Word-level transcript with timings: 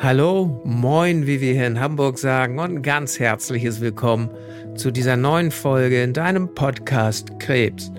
Hallo, 0.00 0.60
moin, 0.64 1.26
wie 1.26 1.40
wir 1.40 1.54
hier 1.54 1.66
in 1.66 1.80
Hamburg 1.80 2.18
sagen, 2.18 2.60
und 2.60 2.82
ganz 2.82 3.18
herzliches 3.18 3.80
Willkommen 3.80 4.30
zu 4.76 4.92
dieser 4.92 5.16
neuen 5.16 5.50
Folge 5.50 6.04
in 6.04 6.12
deinem 6.12 6.54
Podcast 6.54 7.40
Krebs. 7.40 7.90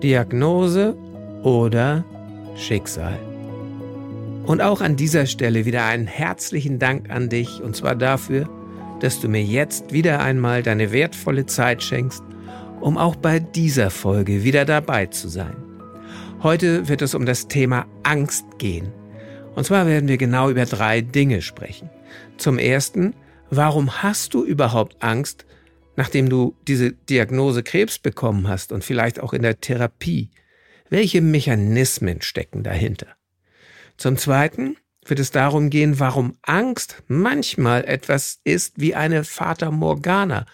Diagnose 0.00 0.96
oder 1.42 2.04
Schicksal. 2.54 3.18
Und 4.46 4.60
auch 4.60 4.80
an 4.80 4.94
dieser 4.94 5.26
Stelle 5.26 5.64
wieder 5.64 5.84
einen 5.86 6.06
herzlichen 6.06 6.78
Dank 6.78 7.10
an 7.10 7.28
dich, 7.28 7.60
und 7.60 7.74
zwar 7.74 7.96
dafür, 7.96 8.48
dass 9.00 9.20
du 9.20 9.26
mir 9.28 9.42
jetzt 9.42 9.92
wieder 9.92 10.20
einmal 10.20 10.62
deine 10.62 10.92
wertvolle 10.92 11.46
Zeit 11.46 11.82
schenkst, 11.82 12.22
um 12.80 12.96
auch 12.96 13.16
bei 13.16 13.40
dieser 13.40 13.90
Folge 13.90 14.44
wieder 14.44 14.64
dabei 14.64 15.06
zu 15.06 15.26
sein. 15.26 15.56
Heute 16.44 16.88
wird 16.88 17.02
es 17.02 17.16
um 17.16 17.26
das 17.26 17.48
Thema 17.48 17.86
Angst 18.04 18.44
gehen. 18.58 18.99
Und 19.54 19.64
zwar 19.64 19.86
werden 19.86 20.08
wir 20.08 20.16
genau 20.16 20.50
über 20.50 20.64
drei 20.64 21.00
Dinge 21.00 21.42
sprechen. 21.42 21.90
Zum 22.36 22.58
ersten, 22.58 23.14
warum 23.50 24.02
hast 24.02 24.34
du 24.34 24.44
überhaupt 24.44 25.02
Angst, 25.02 25.44
nachdem 25.96 26.28
du 26.28 26.56
diese 26.66 26.92
Diagnose 26.92 27.62
Krebs 27.62 27.98
bekommen 27.98 28.48
hast 28.48 28.72
und 28.72 28.84
vielleicht 28.84 29.20
auch 29.20 29.32
in 29.32 29.42
der 29.42 29.60
Therapie? 29.60 30.30
Welche 30.88 31.20
Mechanismen 31.20 32.22
stecken 32.22 32.62
dahinter? 32.62 33.08
Zum 33.96 34.16
zweiten 34.16 34.76
wird 35.04 35.20
es 35.20 35.30
darum 35.30 35.70
gehen, 35.70 35.98
warum 35.98 36.36
Angst 36.42 37.02
manchmal 37.06 37.84
etwas 37.84 38.40
ist 38.44 38.80
wie 38.80 38.94
eine 38.94 39.24
Fata 39.24 39.70
Morgana, 39.70 40.46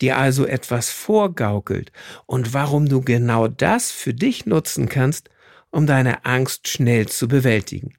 dir 0.00 0.18
also 0.18 0.46
etwas 0.46 0.90
vorgaukelt 0.90 1.92
und 2.26 2.54
warum 2.54 2.88
du 2.88 3.00
genau 3.00 3.48
das 3.48 3.90
für 3.90 4.14
dich 4.14 4.46
nutzen 4.46 4.88
kannst, 4.88 5.30
um 5.70 5.86
deine 5.86 6.24
Angst 6.24 6.68
schnell 6.68 7.06
zu 7.06 7.28
bewältigen. 7.28 7.94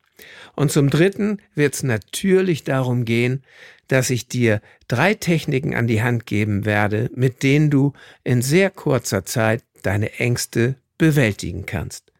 Und 0.55 0.71
zum 0.71 0.89
Dritten 0.89 1.39
wird 1.55 1.73
es 1.73 1.83
natürlich 1.83 2.63
darum 2.63 3.05
gehen, 3.05 3.43
dass 3.87 4.09
ich 4.09 4.27
dir 4.27 4.61
drei 4.87 5.13
Techniken 5.13 5.75
an 5.75 5.87
die 5.87 6.01
Hand 6.01 6.25
geben 6.25 6.65
werde, 6.65 7.09
mit 7.15 7.43
denen 7.43 7.69
du 7.69 7.93
in 8.23 8.41
sehr 8.41 8.69
kurzer 8.69 9.25
Zeit 9.25 9.63
deine 9.81 10.13
Ängste 10.13 10.75
bewältigen 10.97 11.65
kannst. 11.65 12.11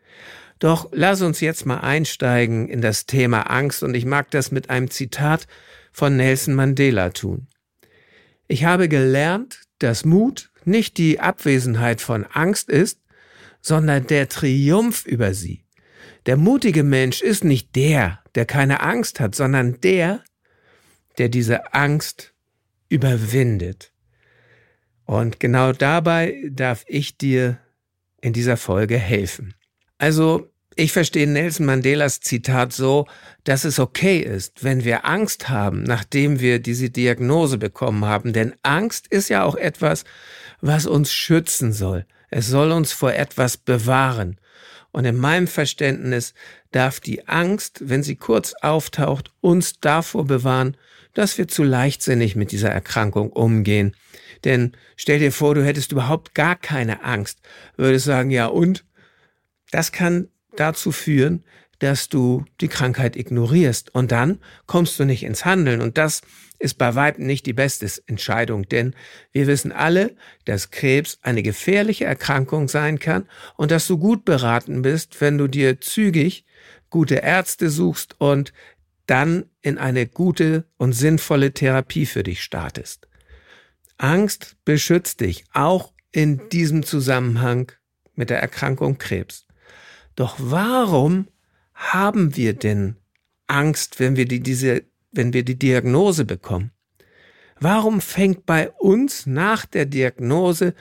Doch 0.60 0.90
lass 0.92 1.22
uns 1.22 1.42
jetzt 1.42 1.66
mal 1.66 1.80
einsteigen 1.80 2.70
in 2.70 2.82
das 2.82 3.06
Thema 3.06 3.50
Angst 3.50 3.84
und 3.84 3.96
ich 3.96 4.06
mag 4.06 4.32
das 4.32 4.52
mit 4.52 4.70
einem 4.70 4.90
Zitat 4.90 5.48
von 5.92 6.16
Nelson 6.16 6.56
Mandela 6.56 7.10
tun. 7.10 7.48
Ich 8.48 8.66
habe 8.66 8.88
gelernt, 8.88 9.62
dass 9.80 10.06
Mut 10.06 10.52
nicht 10.66 10.98
die 10.98 11.20
Abwesenheit 11.20 12.02
von 12.02 12.26
Angst 12.26 12.70
ist, 12.70 13.00
sondern 13.62 14.08
der 14.08 14.30
Triumph 14.30 15.06
über 15.06 15.34
sie. 15.34 15.64
Der 16.26 16.38
mutige 16.38 16.84
Mensch 16.84 17.22
ist 17.22 17.44
nicht 17.44 17.76
der, 17.76 18.20
der 18.36 18.46
keine 18.46 18.82
Angst 18.82 19.20
hat, 19.20 19.36
sondern 19.36 19.80
der, 19.82 20.24
der 21.18 21.30
diese 21.30 21.74
Angst 21.74 22.34
überwindet. 22.90 23.92
Und 25.06 25.40
genau 25.40 25.74
dabei 25.74 26.50
darf 26.50 26.84
ich 26.88 27.18
dir 27.18 27.60
in 28.22 28.34
dieser 28.34 28.58
Folge 28.58 28.98
helfen. 28.98 29.54
Also, 29.98 30.50
ich 30.76 30.92
verstehe 30.92 31.28
Nelson 31.28 31.68
Mandelas 31.68 32.20
Zitat 32.20 32.74
so, 32.74 33.06
dass 33.44 33.64
es 33.64 33.78
okay 33.80 34.20
ist, 34.20 34.64
wenn 34.64 34.84
wir 34.84 35.06
Angst 35.06 35.50
haben, 35.50 35.84
nachdem 35.84 36.40
wir 36.40 36.60
diese 36.60 36.90
Diagnose 36.90 37.58
bekommen 37.58 38.06
haben. 38.06 38.34
Denn 38.34 38.56
Angst 38.64 39.08
ist 39.08 39.30
ja 39.30 39.44
auch 39.44 39.56
etwas, 39.56 40.04
was 40.62 40.88
uns 40.88 41.14
schützen 41.14 41.74
soll. 41.74 42.06
Es 42.30 42.48
soll 42.48 42.72
uns 42.72 42.92
vor 42.92 43.14
etwas 43.14 43.58
bewahren. 43.58 44.38
Und 44.94 45.06
in 45.06 45.18
meinem 45.18 45.48
Verständnis 45.48 46.34
darf 46.72 47.00
die 47.00 47.28
Angst, 47.28 47.90
wenn 47.90 48.04
sie 48.04 48.16
kurz 48.16 48.54
auftaucht, 48.62 49.32
uns 49.42 49.80
davor 49.80 50.26
bewahren, 50.26 50.78
dass 51.14 51.38
wir 51.38 51.48
zu 51.48 51.64
leichtsinnig 51.64 52.36
mit 52.36 52.52
dieser 52.52 52.70
Erkrankung 52.70 53.32
umgehen. 53.32 53.96
Denn 54.44 54.74
stell 54.96 55.20
dir 55.20 55.32
vor, 55.32 55.56
du 55.56 55.66
hättest 55.66 55.92
überhaupt 55.92 56.36
gar 56.36 56.56
keine 56.56 57.04
Angst, 57.04 57.40
würdest 57.76 58.06
sagen, 58.06 58.30
ja 58.30 58.46
und? 58.46 58.86
Das 59.72 59.92
kann 59.92 60.30
dazu 60.56 60.92
führen, 60.92 61.44
dass 61.84 62.08
du 62.08 62.46
die 62.62 62.70
Krankheit 62.70 63.18
ignorierst 63.18 63.94
und 63.94 64.14
dann 64.14 64.40
kommst 64.68 64.98
du 64.98 65.04
nicht 65.04 65.24
ins 65.24 65.44
Handeln 65.44 65.82
und 65.82 65.98
das 65.98 66.22
ist 66.58 66.78
bei 66.78 66.96
weitem 66.96 67.26
nicht 67.26 67.46
die 67.46 67.52
beste 67.52 67.86
Entscheidung, 68.08 68.70
denn 68.70 68.96
wir 69.34 69.48
wissen 69.48 69.74
alle, 69.74 70.16
dass 70.46 70.72
Krebs 70.72 71.20
eine 71.24 71.44
gefährliche 71.44 72.06
Erkrankung 72.06 72.70
sein 72.70 73.00
kann 73.00 73.28
und 73.58 73.70
dass 73.70 73.86
du 73.86 73.98
gut 73.98 74.24
beraten 74.24 74.82
bist, 74.82 75.20
wenn 75.20 75.38
du 75.38 75.50
dir 75.50 75.82
zügig 75.82 76.46
gute 76.90 77.16
Ärzte 77.16 77.70
suchst 77.70 78.16
und 78.18 78.54
dann 79.06 79.44
in 79.62 79.78
eine 79.78 80.08
gute 80.08 80.66
und 80.78 80.94
sinnvolle 80.94 81.54
Therapie 81.54 82.06
für 82.06 82.24
dich 82.24 82.42
startest. 82.42 83.10
Angst 83.98 84.56
beschützt 84.64 85.20
dich 85.20 85.44
auch 85.52 85.92
in 86.14 86.48
diesem 86.48 86.84
Zusammenhang 86.84 87.74
mit 88.16 88.30
der 88.30 88.40
Erkrankung 88.40 88.98
Krebs. 88.98 89.48
Doch 90.16 90.38
warum 90.40 91.28
haben 91.92 92.36
wir 92.36 92.54
denn 92.54 92.96
Angst, 93.48 94.00
wenn 94.00 94.16
wir 94.16 94.26
die, 94.26 94.40
diese 94.40 94.84
wenn 95.12 95.34
wir 95.34 95.44
die 95.44 95.58
Diagnose 95.58 96.26
bekommen? 96.26 96.72
Warum 97.60 98.02
fängt 98.02 98.46
bei 98.46 98.72
uns 98.72 99.26
nach 99.26 99.66
der 99.66 99.86
Diagnose, 99.86 100.74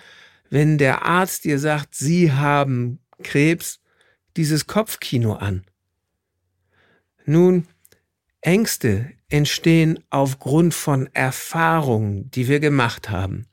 wenn 0.51 0.79
der 0.79 1.05
Arzt 1.05 1.45
dir 1.45 1.59
sagt, 1.59 1.95
Sie 1.95 2.33
haben 2.33 2.99
Krebs, 3.23 3.81
dieses 4.37 4.67
Kopfkino 4.67 5.35
an? 5.35 5.65
Nun, 7.25 7.67
Ängste 8.41 9.13
entstehen 9.29 10.01
aufgrund 10.11 10.75
von 10.75 11.09
Erfahrungen, 11.13 12.31
die 12.31 12.49
wir 12.49 12.59
gemacht 12.59 13.11
haben. 13.11 13.47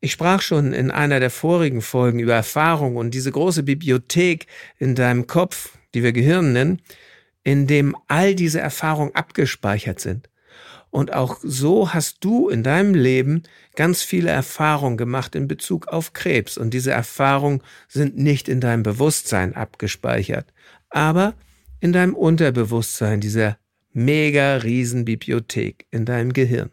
Ich 0.00 0.12
sprach 0.12 0.40
schon 0.40 0.72
in 0.72 0.90
einer 0.90 1.20
der 1.20 1.30
vorigen 1.30 1.82
Folgen 1.82 2.18
über 2.18 2.34
Erfahrung 2.34 2.96
und 2.96 3.12
diese 3.12 3.30
große 3.30 3.62
Bibliothek 3.62 4.46
in 4.78 4.94
deinem 4.94 5.26
Kopf, 5.26 5.78
die 5.94 6.02
wir 6.02 6.12
Gehirn 6.12 6.52
nennen, 6.52 6.82
in 7.44 7.66
dem 7.66 7.96
all 8.08 8.34
diese 8.34 8.60
Erfahrungen 8.60 9.14
abgespeichert 9.14 10.00
sind. 10.00 10.28
Und 10.90 11.14
auch 11.14 11.38
so 11.42 11.94
hast 11.94 12.22
du 12.22 12.50
in 12.50 12.62
deinem 12.62 12.94
Leben 12.94 13.44
ganz 13.76 14.02
viele 14.02 14.30
Erfahrungen 14.30 14.98
gemacht 14.98 15.34
in 15.34 15.48
Bezug 15.48 15.88
auf 15.88 16.12
Krebs. 16.12 16.58
Und 16.58 16.74
diese 16.74 16.90
Erfahrungen 16.90 17.62
sind 17.88 18.18
nicht 18.18 18.46
in 18.46 18.60
deinem 18.60 18.82
Bewusstsein 18.82 19.54
abgespeichert, 19.54 20.52
aber 20.90 21.34
in 21.80 21.94
deinem 21.94 22.14
Unterbewusstsein, 22.14 23.20
dieser 23.20 23.56
mega 23.92 24.56
Riesenbibliothek 24.56 25.86
in 25.90 26.04
deinem 26.04 26.34
Gehirn. 26.34 26.70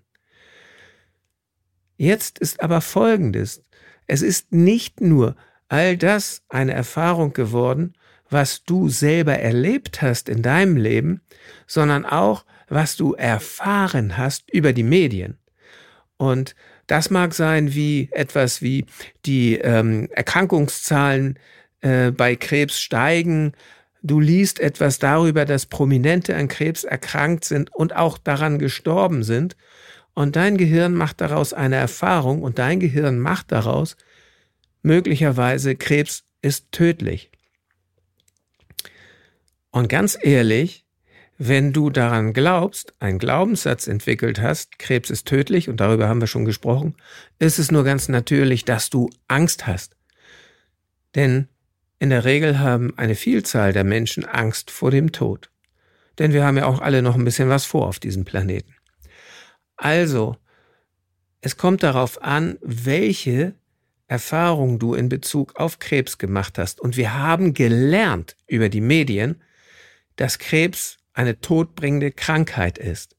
Jetzt 1.95 2.39
ist 2.39 2.61
aber 2.61 2.81
Folgendes. 2.81 3.63
Es 4.05 4.21
ist 4.21 4.51
nicht 4.51 5.01
nur 5.01 5.35
all 5.69 5.95
das 5.97 6.43
eine 6.49 6.73
Erfahrung 6.73 7.31
geworden, 7.31 7.93
was 8.29 8.63
du 8.63 8.89
selber 8.89 9.37
erlebt 9.37 10.01
hast 10.01 10.29
in 10.29 10.41
deinem 10.41 10.77
Leben, 10.77 11.21
sondern 11.67 12.05
auch, 12.05 12.45
was 12.67 12.95
du 12.95 13.13
erfahren 13.13 14.17
hast 14.17 14.51
über 14.51 14.73
die 14.73 14.83
Medien. 14.83 15.37
Und 16.17 16.55
das 16.87 17.09
mag 17.09 17.33
sein 17.33 17.73
wie 17.73 18.09
etwas 18.11 18.61
wie 18.61 18.85
die 19.25 19.55
ähm, 19.55 20.09
Erkrankungszahlen 20.11 21.39
äh, 21.81 22.11
bei 22.11 22.35
Krebs 22.35 22.79
steigen. 22.79 23.53
Du 24.01 24.19
liest 24.19 24.59
etwas 24.59 24.99
darüber, 24.99 25.45
dass 25.45 25.65
Prominente 25.65 26.35
an 26.35 26.47
Krebs 26.47 26.83
erkrankt 26.83 27.45
sind 27.45 27.73
und 27.73 27.95
auch 27.95 28.17
daran 28.17 28.59
gestorben 28.59 29.23
sind. 29.23 29.55
Und 30.13 30.35
dein 30.35 30.57
Gehirn 30.57 30.93
macht 30.93 31.21
daraus 31.21 31.53
eine 31.53 31.77
Erfahrung 31.77 32.41
und 32.41 32.59
dein 32.59 32.79
Gehirn 32.79 33.19
macht 33.19 33.51
daraus, 33.51 33.95
möglicherweise 34.81 35.75
Krebs 35.75 36.25
ist 36.41 36.71
tödlich. 36.71 37.31
Und 39.71 39.89
ganz 39.89 40.17
ehrlich, 40.21 40.85
wenn 41.37 41.71
du 41.71 41.89
daran 41.89 42.33
glaubst, 42.33 42.93
einen 42.99 43.17
Glaubenssatz 43.17 43.87
entwickelt 43.87 44.41
hast, 44.41 44.77
Krebs 44.77 45.09
ist 45.09 45.25
tödlich, 45.25 45.69
und 45.69 45.79
darüber 45.79 46.09
haben 46.09 46.19
wir 46.19 46.27
schon 46.27 46.43
gesprochen, 46.43 46.95
ist 47.39 47.59
es 47.59 47.71
nur 47.71 47.83
ganz 47.83 48.09
natürlich, 48.09 48.65
dass 48.65 48.89
du 48.89 49.09
Angst 49.27 49.65
hast. 49.65 49.95
Denn 51.15 51.47
in 51.97 52.09
der 52.09 52.25
Regel 52.25 52.59
haben 52.59 52.93
eine 52.97 53.15
Vielzahl 53.15 53.71
der 53.71 53.83
Menschen 53.85 54.25
Angst 54.25 54.69
vor 54.69 54.91
dem 54.91 55.11
Tod. 55.11 55.49
Denn 56.17 56.33
wir 56.33 56.43
haben 56.43 56.57
ja 56.57 56.65
auch 56.65 56.81
alle 56.81 57.01
noch 57.01 57.15
ein 57.15 57.23
bisschen 57.23 57.49
was 57.49 57.65
vor 57.65 57.87
auf 57.87 57.99
diesem 57.99 58.25
Planeten. 58.25 58.75
Also, 59.77 60.35
es 61.39 61.55
kommt 61.55 61.83
darauf 61.83 62.21
an, 62.21 62.57
welche 62.61 63.55
Erfahrung 64.07 64.79
du 64.79 64.93
in 64.93 65.07
Bezug 65.07 65.55
auf 65.55 65.79
Krebs 65.79 66.17
gemacht 66.17 66.57
hast. 66.57 66.81
Und 66.81 66.97
wir 66.97 67.13
haben 67.13 67.53
gelernt 67.53 68.35
über 68.47 68.67
die 68.67 68.81
Medien, 68.81 69.41
dass 70.19 70.37
Krebs 70.37 70.97
eine 71.13 71.39
todbringende 71.39 72.11
Krankheit 72.11 72.77
ist. 72.77 73.15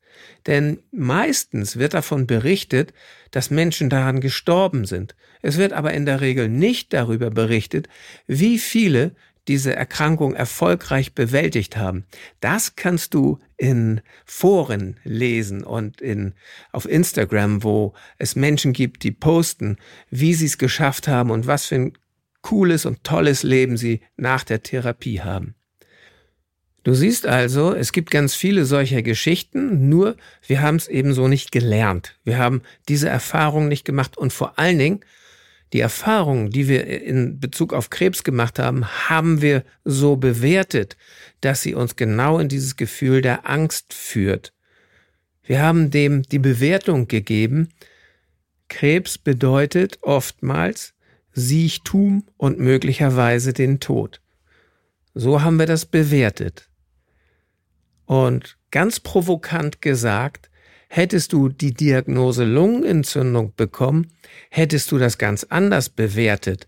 Denn 0.46 0.82
meistens 0.90 1.78
wird 1.78 1.94
davon 1.94 2.26
berichtet, 2.26 2.92
dass 3.30 3.50
Menschen 3.50 3.88
daran 3.88 4.20
gestorben 4.20 4.84
sind. 4.84 5.16
Es 5.40 5.56
wird 5.56 5.72
aber 5.72 5.94
in 5.94 6.04
der 6.04 6.20
Regel 6.20 6.48
nicht 6.50 6.92
darüber 6.92 7.30
berichtet, 7.30 7.88
wie 8.26 8.58
viele 8.58 9.14
diese 9.48 9.74
Erkrankung 9.74 10.34
erfolgreich 10.34 11.14
bewältigt 11.14 11.78
haben. 11.78 12.04
Das 12.40 12.76
kannst 12.76 13.14
du 13.14 13.38
in 13.56 14.02
Foren 14.26 15.00
lesen 15.02 15.64
und 15.64 16.02
in, 16.02 16.34
auf 16.70 16.86
Instagram, 16.86 17.62
wo 17.62 17.94
es 18.18 18.36
Menschen 18.36 18.74
gibt, 18.74 19.04
die 19.04 19.12
posten, 19.12 19.78
wie 20.10 20.34
sie 20.34 20.46
es 20.46 20.58
geschafft 20.58 21.08
haben 21.08 21.30
und 21.30 21.46
was 21.46 21.64
für 21.64 21.76
ein 21.76 21.92
cooles 22.42 22.84
und 22.84 23.04
tolles 23.04 23.42
Leben 23.42 23.78
sie 23.78 24.02
nach 24.16 24.44
der 24.44 24.62
Therapie 24.62 25.22
haben. 25.22 25.54
Du 26.82 26.94
siehst 26.94 27.26
also, 27.26 27.74
es 27.74 27.92
gibt 27.92 28.10
ganz 28.10 28.34
viele 28.34 28.64
solcher 28.64 29.02
Geschichten, 29.02 29.88
nur 29.90 30.16
wir 30.46 30.62
haben 30.62 30.76
es 30.76 30.88
eben 30.88 31.12
so 31.12 31.28
nicht 31.28 31.52
gelernt. 31.52 32.16
Wir 32.24 32.38
haben 32.38 32.62
diese 32.88 33.08
Erfahrung 33.08 33.68
nicht 33.68 33.84
gemacht 33.84 34.16
und 34.16 34.32
vor 34.32 34.58
allen 34.58 34.78
Dingen 34.78 35.00
die 35.72 35.80
Erfahrungen, 35.80 36.50
die 36.50 36.68
wir 36.68 36.86
in 36.86 37.38
Bezug 37.38 37.74
auf 37.74 37.90
Krebs 37.90 38.24
gemacht 38.24 38.58
haben, 38.58 38.86
haben 39.08 39.40
wir 39.42 39.62
so 39.84 40.16
bewertet, 40.16 40.96
dass 41.42 41.62
sie 41.62 41.74
uns 41.74 41.96
genau 41.96 42.38
in 42.38 42.48
dieses 42.48 42.76
Gefühl 42.76 43.20
der 43.22 43.48
Angst 43.48 43.94
führt. 43.94 44.52
Wir 45.44 45.62
haben 45.62 45.90
dem 45.90 46.22
die 46.22 46.38
Bewertung 46.38 47.08
gegeben, 47.08 47.68
Krebs 48.68 49.18
bedeutet 49.18 49.98
oftmals 50.00 50.94
Siechtum 51.32 52.24
und 52.36 52.58
möglicherweise 52.58 53.52
den 53.52 53.80
Tod. 53.80 54.20
So 55.14 55.42
haben 55.42 55.58
wir 55.58 55.66
das 55.66 55.86
bewertet. 55.86 56.69
Und 58.10 58.58
ganz 58.72 58.98
provokant 58.98 59.80
gesagt, 59.80 60.50
hättest 60.88 61.32
du 61.32 61.48
die 61.48 61.72
Diagnose 61.72 62.42
Lungenentzündung 62.42 63.54
bekommen, 63.54 64.08
hättest 64.50 64.90
du 64.90 64.98
das 64.98 65.16
ganz 65.16 65.44
anders 65.44 65.90
bewertet, 65.90 66.66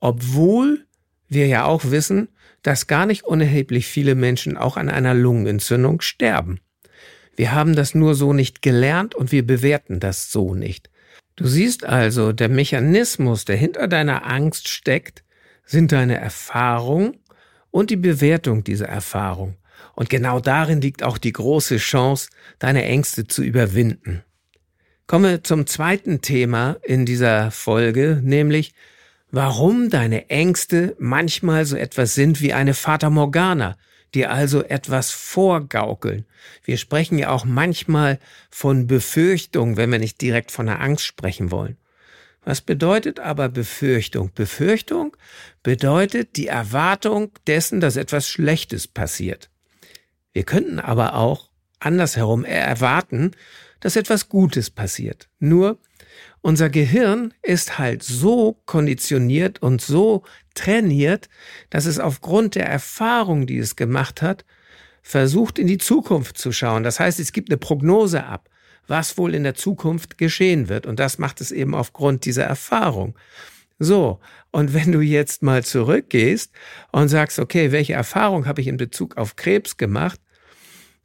obwohl 0.00 0.84
wir 1.28 1.46
ja 1.46 1.64
auch 1.64 1.92
wissen, 1.92 2.26
dass 2.62 2.88
gar 2.88 3.06
nicht 3.06 3.22
unerheblich 3.22 3.86
viele 3.86 4.16
Menschen 4.16 4.56
auch 4.56 4.76
an 4.76 4.88
einer 4.88 5.14
Lungenentzündung 5.14 6.00
sterben. 6.00 6.58
Wir 7.36 7.52
haben 7.52 7.76
das 7.76 7.94
nur 7.94 8.16
so 8.16 8.32
nicht 8.32 8.60
gelernt 8.60 9.14
und 9.14 9.30
wir 9.30 9.46
bewerten 9.46 10.00
das 10.00 10.32
so 10.32 10.56
nicht. 10.56 10.90
Du 11.36 11.46
siehst 11.46 11.84
also, 11.84 12.32
der 12.32 12.48
Mechanismus, 12.48 13.44
der 13.44 13.54
hinter 13.54 13.86
deiner 13.86 14.26
Angst 14.26 14.66
steckt, 14.66 15.22
sind 15.64 15.92
deine 15.92 16.18
Erfahrung 16.18 17.19
und 17.70 17.90
die 17.90 17.96
Bewertung 17.96 18.64
dieser 18.64 18.88
Erfahrung. 18.88 19.56
Und 19.94 20.10
genau 20.10 20.40
darin 20.40 20.80
liegt 20.80 21.02
auch 21.02 21.18
die 21.18 21.32
große 21.32 21.76
Chance, 21.78 22.30
deine 22.58 22.84
Ängste 22.84 23.26
zu 23.26 23.42
überwinden. 23.42 24.22
Kommen 25.06 25.30
wir 25.30 25.44
zum 25.44 25.66
zweiten 25.66 26.20
Thema 26.22 26.76
in 26.82 27.04
dieser 27.04 27.50
Folge, 27.50 28.20
nämlich 28.22 28.74
warum 29.30 29.90
deine 29.90 30.30
Ängste 30.30 30.94
manchmal 30.98 31.64
so 31.64 31.76
etwas 31.76 32.14
sind 32.14 32.40
wie 32.40 32.52
eine 32.52 32.74
Fata 32.74 33.10
Morgana, 33.10 33.76
die 34.14 34.26
also 34.26 34.62
etwas 34.62 35.10
vorgaukeln. 35.10 36.26
Wir 36.64 36.76
sprechen 36.76 37.18
ja 37.18 37.30
auch 37.30 37.44
manchmal 37.44 38.18
von 38.50 38.86
Befürchtung, 38.86 39.76
wenn 39.76 39.90
wir 39.90 39.98
nicht 39.98 40.20
direkt 40.20 40.50
von 40.50 40.66
der 40.66 40.80
Angst 40.80 41.04
sprechen 41.04 41.50
wollen. 41.50 41.76
Was 42.42 42.60
bedeutet 42.60 43.20
aber 43.20 43.48
Befürchtung? 43.48 44.30
Befürchtung 44.34 45.16
bedeutet 45.62 46.36
die 46.36 46.46
Erwartung 46.46 47.32
dessen, 47.46 47.80
dass 47.80 47.96
etwas 47.96 48.28
Schlechtes 48.28 48.88
passiert. 48.88 49.50
Wir 50.32 50.44
könnten 50.44 50.78
aber 50.78 51.14
auch 51.14 51.50
andersherum 51.80 52.44
erwarten, 52.44 53.32
dass 53.80 53.96
etwas 53.96 54.28
Gutes 54.28 54.70
passiert. 54.70 55.28
Nur 55.38 55.78
unser 56.42 56.70
Gehirn 56.70 57.34
ist 57.42 57.78
halt 57.78 58.02
so 58.02 58.60
konditioniert 58.66 59.62
und 59.62 59.80
so 59.80 60.22
trainiert, 60.54 61.28
dass 61.70 61.86
es 61.86 61.98
aufgrund 61.98 62.54
der 62.54 62.66
Erfahrung, 62.66 63.46
die 63.46 63.58
es 63.58 63.76
gemacht 63.76 64.22
hat, 64.22 64.44
versucht 65.02 65.58
in 65.58 65.66
die 65.66 65.78
Zukunft 65.78 66.38
zu 66.38 66.52
schauen. 66.52 66.82
Das 66.82 67.00
heißt, 67.00 67.20
es 67.20 67.32
gibt 67.32 67.50
eine 67.50 67.58
Prognose 67.58 68.24
ab, 68.24 68.49
was 68.90 69.16
wohl 69.16 69.34
in 69.34 69.44
der 69.44 69.54
Zukunft 69.54 70.18
geschehen 70.18 70.68
wird. 70.68 70.84
Und 70.84 71.00
das 71.00 71.18
macht 71.18 71.40
es 71.40 71.52
eben 71.52 71.74
aufgrund 71.74 72.24
dieser 72.24 72.44
Erfahrung. 72.44 73.14
So, 73.78 74.20
und 74.50 74.74
wenn 74.74 74.92
du 74.92 75.00
jetzt 75.00 75.42
mal 75.42 75.64
zurückgehst 75.64 76.52
und 76.92 77.08
sagst, 77.08 77.38
okay, 77.38 77.72
welche 77.72 77.94
Erfahrung 77.94 78.46
habe 78.46 78.60
ich 78.60 78.66
in 78.66 78.76
Bezug 78.76 79.16
auf 79.16 79.36
Krebs 79.36 79.78
gemacht, 79.78 80.20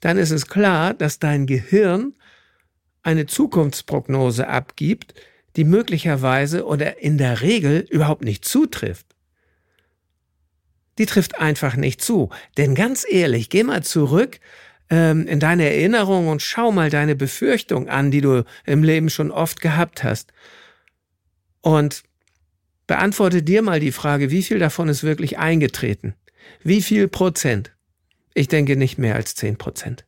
dann 0.02 0.18
ist 0.18 0.32
es 0.32 0.48
klar, 0.48 0.94
dass 0.94 1.20
dein 1.20 1.46
Gehirn 1.46 2.14
eine 3.02 3.28
Zukunftsprognose 3.28 4.48
abgibt, 4.48 5.14
die 5.56 5.64
möglicherweise 5.64 6.66
oder 6.66 7.02
in 7.02 7.18
der 7.18 7.42
Regel 7.42 7.86
überhaupt 7.90 8.24
nicht 8.24 8.44
zutrifft. 8.44 9.06
Die 10.98 11.06
trifft 11.06 11.40
einfach 11.40 11.76
nicht 11.76 12.02
zu. 12.02 12.30
Denn 12.58 12.74
ganz 12.76 13.06
ehrlich, 13.08 13.50
geh 13.50 13.64
mal 13.64 13.84
zurück 13.84 14.40
ähm, 14.90 15.28
in 15.28 15.40
deine 15.40 15.66
Erinnerung 15.66 16.28
und 16.28 16.42
schau 16.42 16.72
mal 16.72 16.90
deine 16.90 17.16
Befürchtung 17.16 17.90
an, 17.90 18.12
die 18.12 18.22
du 18.22 18.44
im 18.66 18.84
Leben 18.84 19.10
schon 19.10 19.32
oft 19.32 19.62
gehabt 19.62 20.04
hast. 20.04 20.32
Und 21.62 22.04
Beantworte 22.88 23.42
dir 23.42 23.62
mal 23.62 23.80
die 23.80 23.92
Frage, 23.92 24.30
wie 24.30 24.44
viel 24.44 24.60
davon 24.60 24.90
ist 24.90 25.04
wirklich 25.04 25.40
eingetreten? 25.40 26.14
Wie 26.64 26.82
viel 26.82 27.08
Prozent? 27.08 27.72
Ich 28.34 28.48
denke 28.48 28.76
nicht 28.76 28.98
mehr 28.98 29.16
als 29.16 29.34
zehn 29.34 29.58
Prozent. 29.58 30.06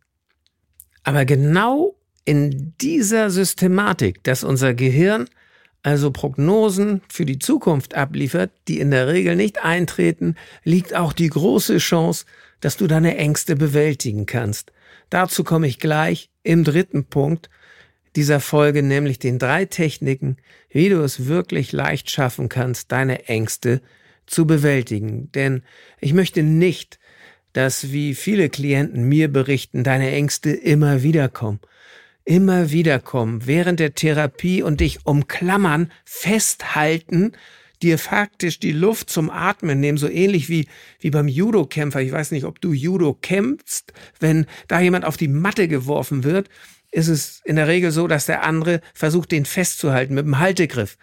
Aber 1.04 1.26
genau 1.26 1.96
in 2.26 2.74
dieser 2.82 3.30
Systematik, 3.30 4.24
dass 4.24 4.44
unser 4.44 4.74
Gehirn 4.74 5.28
also 5.82 6.12
Prognosen 6.12 7.02
für 7.08 7.26
die 7.26 7.40
Zukunft 7.40 7.96
abliefert, 7.96 8.52
die 8.68 8.80
in 8.80 8.92
der 8.92 9.08
Regel 9.08 9.36
nicht 9.36 9.64
eintreten, 9.64 10.36
liegt 10.64 10.94
auch 10.94 11.14
die 11.14 11.30
große 11.30 11.78
Chance, 11.78 12.26
dass 12.60 12.78
du 12.78 12.88
deine 12.88 13.18
Ängste 13.18 13.56
bewältigen 13.56 14.26
kannst. 14.26 14.72
Dazu 15.10 15.44
komme 15.44 15.68
ich 15.68 15.80
gleich 15.80 16.30
im 16.44 16.64
dritten 16.64 17.06
Punkt, 17.06 17.50
dieser 18.16 18.40
Folge, 18.40 18.82
nämlich 18.82 19.20
den 19.20 19.38
drei 19.38 19.66
Techniken, 19.66 20.38
wie 20.70 20.90
du 20.90 21.02
es 21.04 21.28
wirklich 21.28 21.72
leicht 21.72 22.10
schaffen 22.10 22.50
kannst, 22.50 22.92
deine 22.92 23.28
Ängste 23.28 23.82
zu 24.26 24.48
bewältigen. 24.48 25.32
Denn 25.32 25.62
ich 26.00 26.14
möchte 26.14 26.42
nicht, 26.42 27.00
dass 27.54 27.92
wie 27.92 28.16
viele 28.16 28.50
Klienten 28.50 29.04
mir 29.04 29.32
berichten, 29.32 29.84
deine 29.84 30.12
Ängste 30.12 30.52
immer 30.52 31.04
wieder 31.04 31.30
kommen. 31.30 31.60
Immer 32.26 32.72
wieder 32.72 33.00
kommen 33.00 33.46
während 33.46 33.80
der 33.80 33.94
Therapie 33.94 34.62
und 34.62 34.82
dich 34.82 35.06
umklammern, 35.06 35.92
festhalten, 36.04 37.32
dir 37.82 37.98
faktisch 37.98 38.60
die 38.60 38.72
Luft 38.72 39.10
zum 39.10 39.30
Atmen 39.30 39.80
nehmen, 39.80 39.98
so 39.98 40.10
ähnlich 40.10 40.50
wie, 40.50 40.68
wie 41.00 41.12
beim 41.12 41.28
Judo-Kämpfer. 41.28 42.02
Ich 42.02 42.12
weiß 42.12 42.32
nicht, 42.32 42.46
ob 42.46 42.62
du 42.62 42.74
Judo 42.74 43.14
kämpfst, 43.14 43.94
wenn 44.20 44.46
da 44.68 44.80
jemand 44.80 45.06
auf 45.06 45.18
die 45.18 45.28
Matte 45.28 45.68
geworfen 45.68 46.24
wird 46.24 46.50
ist 46.92 47.08
es 47.08 47.42
in 47.44 47.58
der 47.58 47.68
Regel 47.68 47.92
so, 47.92 48.08
dass 48.08 48.26
der 48.26 48.44
andere 48.44 48.82
versucht, 48.94 49.32
den 49.32 49.46
festzuhalten 49.46 50.14
mit 50.14 50.26
dem 50.26 50.40
Haltegriff, 50.40 50.98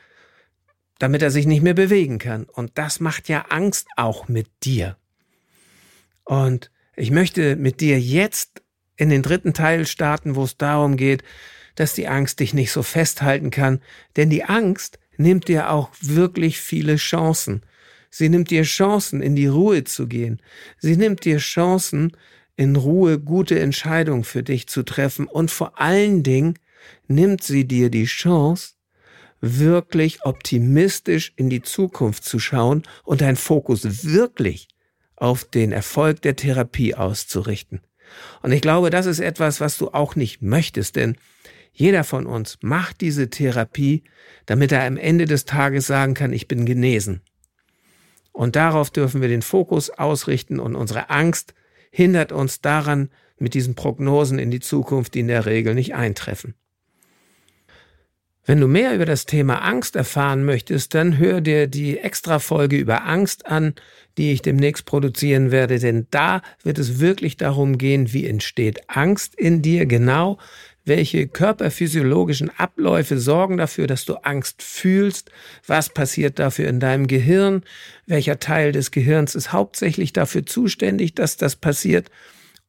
damit 0.98 1.22
er 1.22 1.30
sich 1.30 1.46
nicht 1.46 1.62
mehr 1.62 1.74
bewegen 1.74 2.18
kann. 2.18 2.44
Und 2.44 2.72
das 2.74 3.00
macht 3.00 3.28
ja 3.28 3.46
Angst 3.50 3.86
auch 3.96 4.28
mit 4.28 4.48
dir. 4.64 4.96
Und 6.24 6.70
ich 6.96 7.10
möchte 7.10 7.56
mit 7.56 7.80
dir 7.80 8.00
jetzt 8.00 8.62
in 8.96 9.08
den 9.08 9.22
dritten 9.22 9.52
Teil 9.52 9.86
starten, 9.86 10.36
wo 10.36 10.44
es 10.44 10.56
darum 10.56 10.96
geht, 10.96 11.22
dass 11.74 11.94
die 11.94 12.08
Angst 12.08 12.40
dich 12.40 12.54
nicht 12.54 12.70
so 12.70 12.82
festhalten 12.82 13.50
kann. 13.50 13.80
Denn 14.16 14.30
die 14.30 14.44
Angst 14.44 14.98
nimmt 15.16 15.48
dir 15.48 15.70
auch 15.70 15.90
wirklich 16.00 16.60
viele 16.60 16.96
Chancen. 16.96 17.62
Sie 18.10 18.28
nimmt 18.28 18.50
dir 18.50 18.62
Chancen, 18.62 19.20
in 19.22 19.34
die 19.34 19.46
Ruhe 19.46 19.84
zu 19.84 20.06
gehen. 20.06 20.40
Sie 20.78 20.96
nimmt 20.96 21.24
dir 21.24 21.38
Chancen, 21.38 22.16
in 22.56 22.76
Ruhe 22.76 23.18
gute 23.18 23.58
Entscheidungen 23.58 24.24
für 24.24 24.42
dich 24.42 24.68
zu 24.68 24.84
treffen 24.84 25.26
und 25.26 25.50
vor 25.50 25.80
allen 25.80 26.22
Dingen 26.22 26.58
nimmt 27.08 27.42
sie 27.42 27.66
dir 27.66 27.90
die 27.90 28.04
Chance, 28.04 28.74
wirklich 29.40 30.24
optimistisch 30.24 31.32
in 31.36 31.50
die 31.50 31.62
Zukunft 31.62 32.24
zu 32.24 32.38
schauen 32.38 32.82
und 33.02 33.20
deinen 33.20 33.36
Fokus 33.36 34.04
wirklich 34.04 34.68
auf 35.16 35.44
den 35.44 35.72
Erfolg 35.72 36.22
der 36.22 36.36
Therapie 36.36 36.94
auszurichten. 36.94 37.80
Und 38.42 38.52
ich 38.52 38.60
glaube, 38.60 38.90
das 38.90 39.06
ist 39.06 39.20
etwas, 39.20 39.60
was 39.60 39.76
du 39.76 39.88
auch 39.90 40.16
nicht 40.16 40.42
möchtest, 40.42 40.96
denn 40.96 41.16
jeder 41.74 42.04
von 42.04 42.24
uns 42.24 42.58
macht 42.62 43.00
diese 43.00 43.28
Therapie, 43.28 44.04
damit 44.46 44.70
er 44.70 44.84
am 44.84 44.96
Ende 44.96 45.24
des 45.26 45.44
Tages 45.44 45.86
sagen 45.88 46.14
kann, 46.14 46.32
ich 46.32 46.46
bin 46.46 46.64
genesen. 46.64 47.20
Und 48.32 48.56
darauf 48.56 48.90
dürfen 48.90 49.20
wir 49.20 49.28
den 49.28 49.42
Fokus 49.42 49.90
ausrichten 49.90 50.60
und 50.60 50.76
unsere 50.76 51.10
Angst 51.10 51.52
hindert 51.90 52.32
uns 52.32 52.60
daran 52.60 53.10
mit 53.38 53.54
diesen 53.54 53.74
Prognosen 53.74 54.38
in 54.38 54.50
die 54.50 54.60
Zukunft, 54.60 55.14
die 55.14 55.20
in 55.20 55.28
der 55.28 55.46
Regel 55.46 55.74
nicht 55.74 55.94
eintreffen. 55.94 56.54
Wenn 58.46 58.60
du 58.60 58.68
mehr 58.68 58.94
über 58.94 59.06
das 59.06 59.24
Thema 59.24 59.62
Angst 59.62 59.96
erfahren 59.96 60.44
möchtest, 60.44 60.94
dann 60.94 61.16
hör 61.18 61.40
dir 61.40 61.66
die 61.66 61.98
Extra-Folge 61.98 62.76
über 62.76 63.06
Angst 63.06 63.46
an, 63.46 63.74
die 64.18 64.32
ich 64.32 64.42
demnächst 64.42 64.84
produzieren 64.84 65.50
werde, 65.50 65.78
denn 65.78 66.06
da 66.10 66.42
wird 66.62 66.78
es 66.78 67.00
wirklich 67.00 67.36
darum 67.38 67.78
gehen, 67.78 68.12
wie 68.12 68.26
entsteht 68.26 68.88
Angst 68.88 69.34
in 69.34 69.62
dir 69.62 69.86
genau, 69.86 70.38
welche 70.84 71.26
körperphysiologischen 71.26 72.50
Abläufe 72.58 73.18
sorgen 73.18 73.56
dafür, 73.56 73.86
dass 73.86 74.04
du 74.04 74.16
Angst 74.16 74.62
fühlst, 74.62 75.30
was 75.66 75.88
passiert 75.88 76.38
dafür 76.38 76.68
in 76.68 76.80
deinem 76.80 77.06
Gehirn, 77.06 77.62
welcher 78.06 78.38
Teil 78.38 78.72
des 78.72 78.90
Gehirns 78.90 79.34
ist 79.34 79.52
hauptsächlich 79.52 80.12
dafür 80.12 80.44
zuständig, 80.44 81.14
dass 81.14 81.36
das 81.36 81.56
passiert 81.56 82.10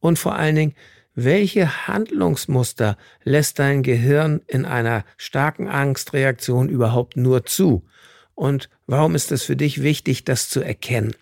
und 0.00 0.18
vor 0.18 0.36
allen 0.36 0.56
Dingen, 0.56 0.74
welche 1.14 1.86
Handlungsmuster 1.86 2.98
lässt 3.24 3.58
dein 3.58 3.82
Gehirn 3.82 4.42
in 4.46 4.66
einer 4.66 5.04
starken 5.16 5.66
Angstreaktion 5.66 6.68
überhaupt 6.68 7.16
nur 7.16 7.46
zu? 7.46 7.86
Und 8.34 8.68
warum 8.86 9.14
ist 9.14 9.32
es 9.32 9.42
für 9.42 9.56
dich 9.56 9.82
wichtig, 9.82 10.24
das 10.24 10.50
zu 10.50 10.60
erkennen? 10.60 11.14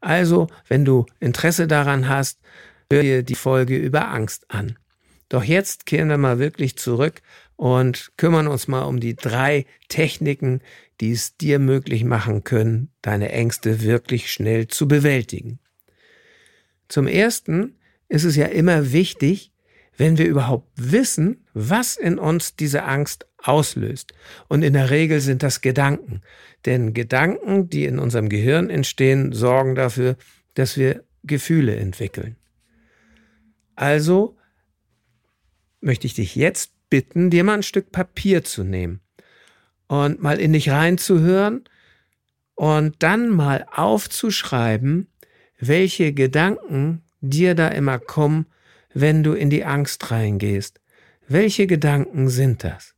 Also, 0.00 0.48
wenn 0.68 0.86
du 0.86 1.04
Interesse 1.20 1.66
daran 1.66 2.08
hast, 2.08 2.40
hör 2.90 3.02
dir 3.02 3.22
die 3.22 3.34
Folge 3.34 3.76
über 3.76 4.08
Angst 4.08 4.46
an. 4.48 4.78
Doch 5.28 5.44
jetzt 5.44 5.86
kehren 5.86 6.08
wir 6.08 6.18
mal 6.18 6.38
wirklich 6.38 6.76
zurück 6.76 7.22
und 7.56 8.12
kümmern 8.16 8.46
uns 8.46 8.68
mal 8.68 8.82
um 8.82 9.00
die 9.00 9.16
drei 9.16 9.66
Techniken, 9.88 10.60
die 11.00 11.12
es 11.12 11.36
dir 11.36 11.58
möglich 11.58 12.04
machen 12.04 12.44
können, 12.44 12.90
deine 13.02 13.30
Ängste 13.32 13.82
wirklich 13.82 14.30
schnell 14.32 14.68
zu 14.68 14.88
bewältigen. 14.88 15.58
Zum 16.88 17.06
ersten 17.06 17.76
ist 18.08 18.24
es 18.24 18.36
ja 18.36 18.46
immer 18.46 18.92
wichtig, 18.92 19.52
wenn 19.96 20.18
wir 20.18 20.26
überhaupt 20.26 20.68
wissen, 20.76 21.44
was 21.54 21.96
in 21.96 22.18
uns 22.18 22.54
diese 22.54 22.84
Angst 22.84 23.26
auslöst. 23.38 24.12
Und 24.48 24.62
in 24.62 24.74
der 24.74 24.90
Regel 24.90 25.20
sind 25.20 25.42
das 25.42 25.60
Gedanken. 25.60 26.20
Denn 26.66 26.94
Gedanken, 26.94 27.70
die 27.70 27.84
in 27.84 27.98
unserem 27.98 28.28
Gehirn 28.28 28.70
entstehen, 28.70 29.32
sorgen 29.32 29.74
dafür, 29.74 30.16
dass 30.54 30.76
wir 30.76 31.04
Gefühle 31.24 31.76
entwickeln. 31.76 32.36
Also 33.74 34.36
möchte 35.86 36.08
ich 36.08 36.14
dich 36.14 36.34
jetzt 36.34 36.72
bitten, 36.90 37.30
dir 37.30 37.44
mal 37.44 37.54
ein 37.54 37.62
Stück 37.62 37.92
Papier 37.92 38.42
zu 38.42 38.64
nehmen 38.64 39.00
und 39.86 40.20
mal 40.20 40.40
in 40.40 40.52
dich 40.52 40.70
reinzuhören 40.70 41.64
und 42.56 42.96
dann 42.98 43.28
mal 43.30 43.64
aufzuschreiben, 43.72 45.06
welche 45.60 46.12
Gedanken 46.12 47.02
dir 47.20 47.54
da 47.54 47.68
immer 47.68 48.00
kommen, 48.00 48.46
wenn 48.94 49.22
du 49.22 49.34
in 49.34 49.48
die 49.48 49.64
Angst 49.64 50.10
reingehst. 50.10 50.80
Welche 51.28 51.68
Gedanken 51.68 52.28
sind 52.28 52.64
das? 52.64 52.94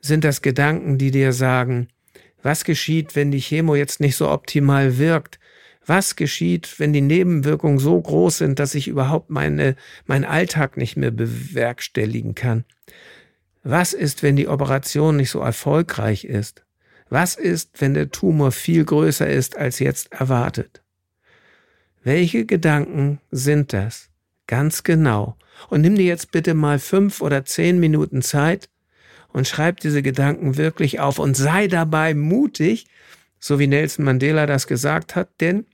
Sind 0.00 0.24
das 0.24 0.40
Gedanken, 0.40 0.96
die 0.96 1.10
dir 1.10 1.34
sagen, 1.34 1.88
was 2.42 2.64
geschieht, 2.64 3.16
wenn 3.16 3.30
die 3.30 3.40
Chemo 3.40 3.74
jetzt 3.74 4.00
nicht 4.00 4.16
so 4.16 4.30
optimal 4.30 4.96
wirkt? 4.96 5.38
Was 5.88 6.16
geschieht, 6.16 6.78
wenn 6.78 6.92
die 6.92 7.00
Nebenwirkungen 7.00 7.78
so 7.78 7.98
groß 7.98 8.36
sind, 8.36 8.58
dass 8.58 8.74
ich 8.74 8.88
überhaupt 8.88 9.30
meine, 9.30 9.74
meinen 10.04 10.26
Alltag 10.26 10.76
nicht 10.76 10.98
mehr 10.98 11.10
bewerkstelligen 11.10 12.34
kann? 12.34 12.66
Was 13.62 13.94
ist, 13.94 14.22
wenn 14.22 14.36
die 14.36 14.48
Operation 14.48 15.16
nicht 15.16 15.30
so 15.30 15.40
erfolgreich 15.40 16.24
ist? 16.26 16.62
Was 17.08 17.36
ist, 17.36 17.80
wenn 17.80 17.94
der 17.94 18.10
Tumor 18.10 18.52
viel 18.52 18.84
größer 18.84 19.30
ist 19.30 19.56
als 19.56 19.78
jetzt 19.78 20.12
erwartet? 20.12 20.82
Welche 22.04 22.44
Gedanken 22.44 23.22
sind 23.30 23.72
das? 23.72 24.10
Ganz 24.46 24.82
genau. 24.82 25.38
Und 25.70 25.80
nimm 25.80 25.94
dir 25.94 26.04
jetzt 26.04 26.32
bitte 26.32 26.52
mal 26.52 26.78
fünf 26.78 27.22
oder 27.22 27.46
zehn 27.46 27.80
Minuten 27.80 28.20
Zeit 28.20 28.68
und 29.28 29.48
schreib 29.48 29.80
diese 29.80 30.02
Gedanken 30.02 30.58
wirklich 30.58 31.00
auf 31.00 31.18
und 31.18 31.34
sei 31.34 31.66
dabei 31.66 32.12
mutig, 32.12 32.88
so 33.40 33.58
wie 33.58 33.68
Nelson 33.68 34.04
Mandela 34.04 34.44
das 34.44 34.66
gesagt 34.66 35.16
hat, 35.16 35.30
denn 35.40 35.64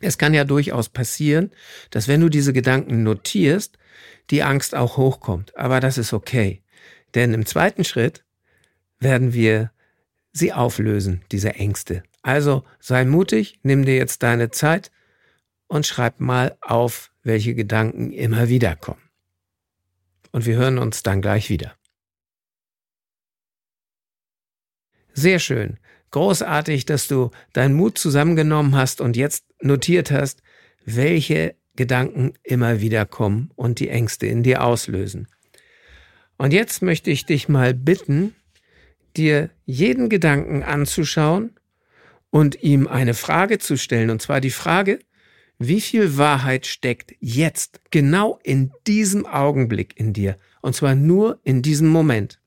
es 0.00 0.18
kann 0.18 0.34
ja 0.34 0.44
durchaus 0.44 0.88
passieren, 0.88 1.50
dass 1.90 2.08
wenn 2.08 2.20
du 2.20 2.28
diese 2.28 2.52
Gedanken 2.52 3.02
notierst, 3.02 3.78
die 4.30 4.42
Angst 4.42 4.74
auch 4.74 4.96
hochkommt. 4.96 5.56
Aber 5.56 5.80
das 5.80 5.98
ist 5.98 6.12
okay. 6.12 6.62
Denn 7.14 7.34
im 7.34 7.46
zweiten 7.46 7.84
Schritt 7.84 8.24
werden 8.98 9.32
wir 9.32 9.70
sie 10.32 10.52
auflösen, 10.52 11.22
diese 11.32 11.54
Ängste. 11.54 12.02
Also 12.22 12.64
sei 12.78 13.04
mutig, 13.04 13.58
nimm 13.62 13.84
dir 13.84 13.96
jetzt 13.96 14.22
deine 14.22 14.50
Zeit 14.50 14.90
und 15.66 15.86
schreib 15.86 16.20
mal 16.20 16.56
auf, 16.60 17.10
welche 17.22 17.54
Gedanken 17.54 18.12
immer 18.12 18.48
wieder 18.48 18.76
kommen. 18.76 19.02
Und 20.32 20.46
wir 20.46 20.56
hören 20.56 20.78
uns 20.78 21.02
dann 21.02 21.22
gleich 21.22 21.50
wieder. 21.50 21.74
Sehr 25.12 25.38
schön. 25.38 25.78
Großartig, 26.12 26.86
dass 26.86 27.08
du 27.08 27.30
deinen 27.52 27.74
Mut 27.74 27.98
zusammengenommen 27.98 28.74
hast 28.74 29.00
und 29.00 29.16
jetzt 29.16 29.44
notiert 29.60 30.10
hast, 30.10 30.42
welche 30.84 31.54
Gedanken 31.76 32.34
immer 32.42 32.80
wieder 32.80 33.06
kommen 33.06 33.50
und 33.56 33.80
die 33.80 33.88
Ängste 33.88 34.26
in 34.26 34.42
dir 34.42 34.62
auslösen. 34.62 35.28
Und 36.36 36.52
jetzt 36.52 36.82
möchte 36.82 37.10
ich 37.10 37.26
dich 37.26 37.48
mal 37.48 37.74
bitten, 37.74 38.34
dir 39.16 39.50
jeden 39.66 40.08
Gedanken 40.08 40.62
anzuschauen 40.62 41.58
und 42.30 42.62
ihm 42.62 42.86
eine 42.86 43.14
Frage 43.14 43.58
zu 43.58 43.76
stellen. 43.76 44.10
Und 44.10 44.22
zwar 44.22 44.40
die 44.40 44.50
Frage, 44.50 45.00
wie 45.58 45.80
viel 45.80 46.16
Wahrheit 46.16 46.66
steckt 46.66 47.14
jetzt, 47.20 47.80
genau 47.90 48.38
in 48.42 48.72
diesem 48.86 49.26
Augenblick 49.26 49.98
in 49.98 50.12
dir? 50.12 50.38
Und 50.62 50.74
zwar 50.74 50.94
nur 50.94 51.40
in 51.44 51.60
diesem 51.60 51.88
Moment. 51.88 52.40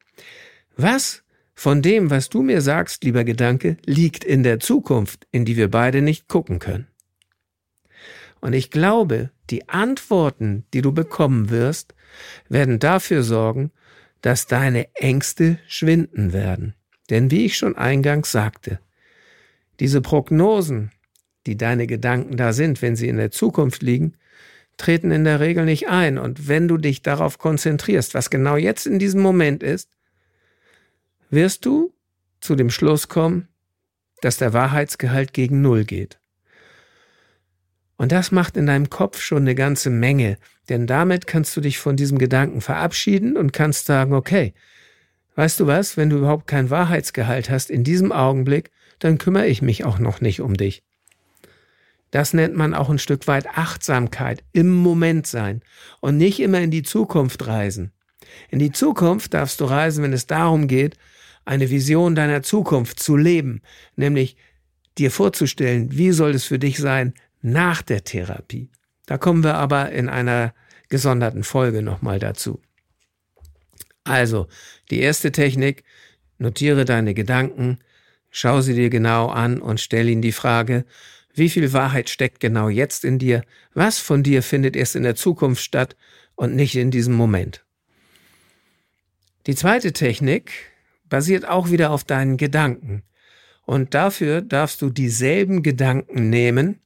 Was 0.75 1.23
von 1.53 1.83
dem, 1.83 2.09
was 2.09 2.29
du 2.29 2.41
mir 2.41 2.61
sagst, 2.61 3.03
lieber 3.03 3.23
Gedanke, 3.23 3.77
liegt 3.85 4.23
in 4.23 4.41
der 4.41 4.59
Zukunft, 4.59 5.27
in 5.31 5.45
die 5.45 5.57
wir 5.57 5.69
beide 5.69 6.01
nicht 6.01 6.27
gucken 6.27 6.57
können? 6.57 6.87
Und 8.43 8.51
ich 8.51 8.71
glaube, 8.71 9.29
die 9.49 9.69
Antworten, 9.69 10.65
die 10.73 10.81
du 10.81 10.91
bekommen 10.91 11.49
wirst, 11.49 11.95
werden 12.49 12.77
dafür 12.77 13.23
sorgen, 13.23 13.71
dass 14.19 14.47
deine 14.47 14.93
Ängste 14.95 15.59
schwinden 15.65 16.33
werden. 16.33 16.75
Denn 17.09 17.31
wie 17.31 17.45
ich 17.45 17.55
schon 17.55 17.77
eingangs 17.77 18.33
sagte, 18.33 18.79
diese 19.79 20.01
Prognosen, 20.01 20.91
die 21.45 21.55
deine 21.55 21.87
Gedanken 21.87 22.35
da 22.35 22.51
sind, 22.51 22.81
wenn 22.81 22.97
sie 22.97 23.07
in 23.07 23.15
der 23.15 23.31
Zukunft 23.31 23.81
liegen, 23.81 24.17
treten 24.75 25.11
in 25.11 25.23
der 25.23 25.39
Regel 25.39 25.63
nicht 25.63 25.87
ein. 25.87 26.17
Und 26.17 26.49
wenn 26.49 26.67
du 26.67 26.75
dich 26.75 27.01
darauf 27.01 27.37
konzentrierst, 27.37 28.13
was 28.13 28.29
genau 28.29 28.57
jetzt 28.57 28.85
in 28.85 28.99
diesem 28.99 29.21
Moment 29.21 29.63
ist, 29.63 29.89
wirst 31.29 31.65
du 31.65 31.93
zu 32.41 32.57
dem 32.57 32.69
Schluss 32.69 33.07
kommen, 33.07 33.47
dass 34.19 34.35
der 34.35 34.51
Wahrheitsgehalt 34.51 35.31
gegen 35.31 35.61
Null 35.61 35.85
geht. 35.85 36.19
Und 38.03 38.11
das 38.11 38.33
macht 38.33 38.57
in 38.57 38.65
deinem 38.65 38.89
Kopf 38.89 39.21
schon 39.21 39.43
eine 39.43 39.55
ganze 39.55 39.89
Menge, 39.89 40.37
denn 40.67 40.87
damit 40.87 41.25
kannst 41.25 41.55
du 41.55 41.61
dich 41.61 41.77
von 41.77 41.95
diesem 41.95 42.17
Gedanken 42.17 42.59
verabschieden 42.59 43.37
und 43.37 43.53
kannst 43.53 43.85
sagen, 43.85 44.11
okay, 44.11 44.53
weißt 45.37 45.61
du 45.61 45.67
was, 45.67 45.95
wenn 45.95 46.09
du 46.09 46.17
überhaupt 46.17 46.45
kein 46.45 46.69
Wahrheitsgehalt 46.69 47.49
hast 47.49 47.69
in 47.69 47.85
diesem 47.85 48.11
Augenblick, 48.11 48.71
dann 48.99 49.19
kümmere 49.19 49.47
ich 49.47 49.61
mich 49.61 49.85
auch 49.85 49.99
noch 49.99 50.19
nicht 50.19 50.41
um 50.41 50.55
dich. 50.55 50.83
Das 52.11 52.33
nennt 52.33 52.57
man 52.57 52.73
auch 52.73 52.89
ein 52.89 52.99
Stück 52.99 53.25
weit 53.27 53.47
Achtsamkeit, 53.47 54.43
im 54.51 54.69
Moment 54.69 55.25
sein 55.25 55.61
und 56.01 56.17
nicht 56.17 56.41
immer 56.41 56.59
in 56.59 56.71
die 56.71 56.83
Zukunft 56.83 57.47
reisen. 57.47 57.93
In 58.49 58.59
die 58.59 58.73
Zukunft 58.73 59.33
darfst 59.33 59.61
du 59.61 59.63
reisen, 59.63 60.03
wenn 60.03 60.11
es 60.11 60.27
darum 60.27 60.67
geht, 60.67 60.97
eine 61.45 61.69
Vision 61.69 62.15
deiner 62.15 62.43
Zukunft 62.43 62.99
zu 62.99 63.15
leben, 63.15 63.61
nämlich 63.95 64.35
dir 64.97 65.09
vorzustellen, 65.09 65.97
wie 65.97 66.11
soll 66.11 66.31
es 66.31 66.43
für 66.43 66.59
dich 66.59 66.79
sein 66.79 67.13
nach 67.43 67.83
der 67.83 68.03
Therapie. 68.03 68.71
Da 69.05 69.19
kommen 69.19 69.43
wir 69.43 69.55
aber 69.55 69.91
in 69.91 70.09
einer 70.09 70.55
gesonderten 70.89 71.43
Folge 71.43 71.83
nochmal 71.83 72.17
dazu. 72.17 72.61
Also, 74.03 74.47
die 74.89 74.99
erste 74.99 75.31
Technik, 75.31 75.83
notiere 76.37 76.85
deine 76.85 77.13
Gedanken, 77.13 77.79
schau 78.31 78.61
sie 78.61 78.73
dir 78.73 78.89
genau 78.89 79.27
an 79.27 79.61
und 79.61 79.79
stell 79.79 80.09
ihnen 80.09 80.21
die 80.21 80.31
Frage, 80.31 80.85
wie 81.33 81.49
viel 81.49 81.73
Wahrheit 81.73 82.09
steckt 82.09 82.39
genau 82.39 82.69
jetzt 82.69 83.05
in 83.05 83.17
dir? 83.17 83.43
Was 83.73 83.99
von 83.99 84.23
dir 84.23 84.43
findet 84.43 84.75
erst 84.75 84.95
in 84.95 85.03
der 85.03 85.15
Zukunft 85.15 85.63
statt 85.63 85.95
und 86.35 86.55
nicht 86.55 86.75
in 86.75 86.91
diesem 86.91 87.15
Moment? 87.15 87.65
Die 89.47 89.55
zweite 89.55 89.93
Technik 89.93 90.51
basiert 91.09 91.47
auch 91.47 91.71
wieder 91.71 91.91
auf 91.91 92.03
deinen 92.03 92.37
Gedanken. 92.37 93.03
Und 93.65 93.93
dafür 93.93 94.41
darfst 94.41 94.81
du 94.81 94.89
dieselben 94.89 95.63
Gedanken 95.63 96.29
nehmen. 96.29 96.81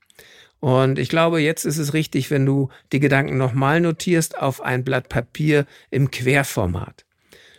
Und 0.60 0.98
ich 0.98 1.10
glaube, 1.10 1.40
jetzt 1.40 1.66
ist 1.66 1.78
es 1.78 1.94
richtig, 1.94 2.32
wenn 2.32 2.46
du 2.46 2.70
die 2.92 3.00
Gedanken 3.00 3.38
nochmal 3.38 3.80
notierst 3.80 4.38
auf 4.38 4.62
ein 4.62 4.84
Blatt 4.84 5.10
Papier 5.10 5.66
im 5.92 6.10
Querformat. 6.10 7.06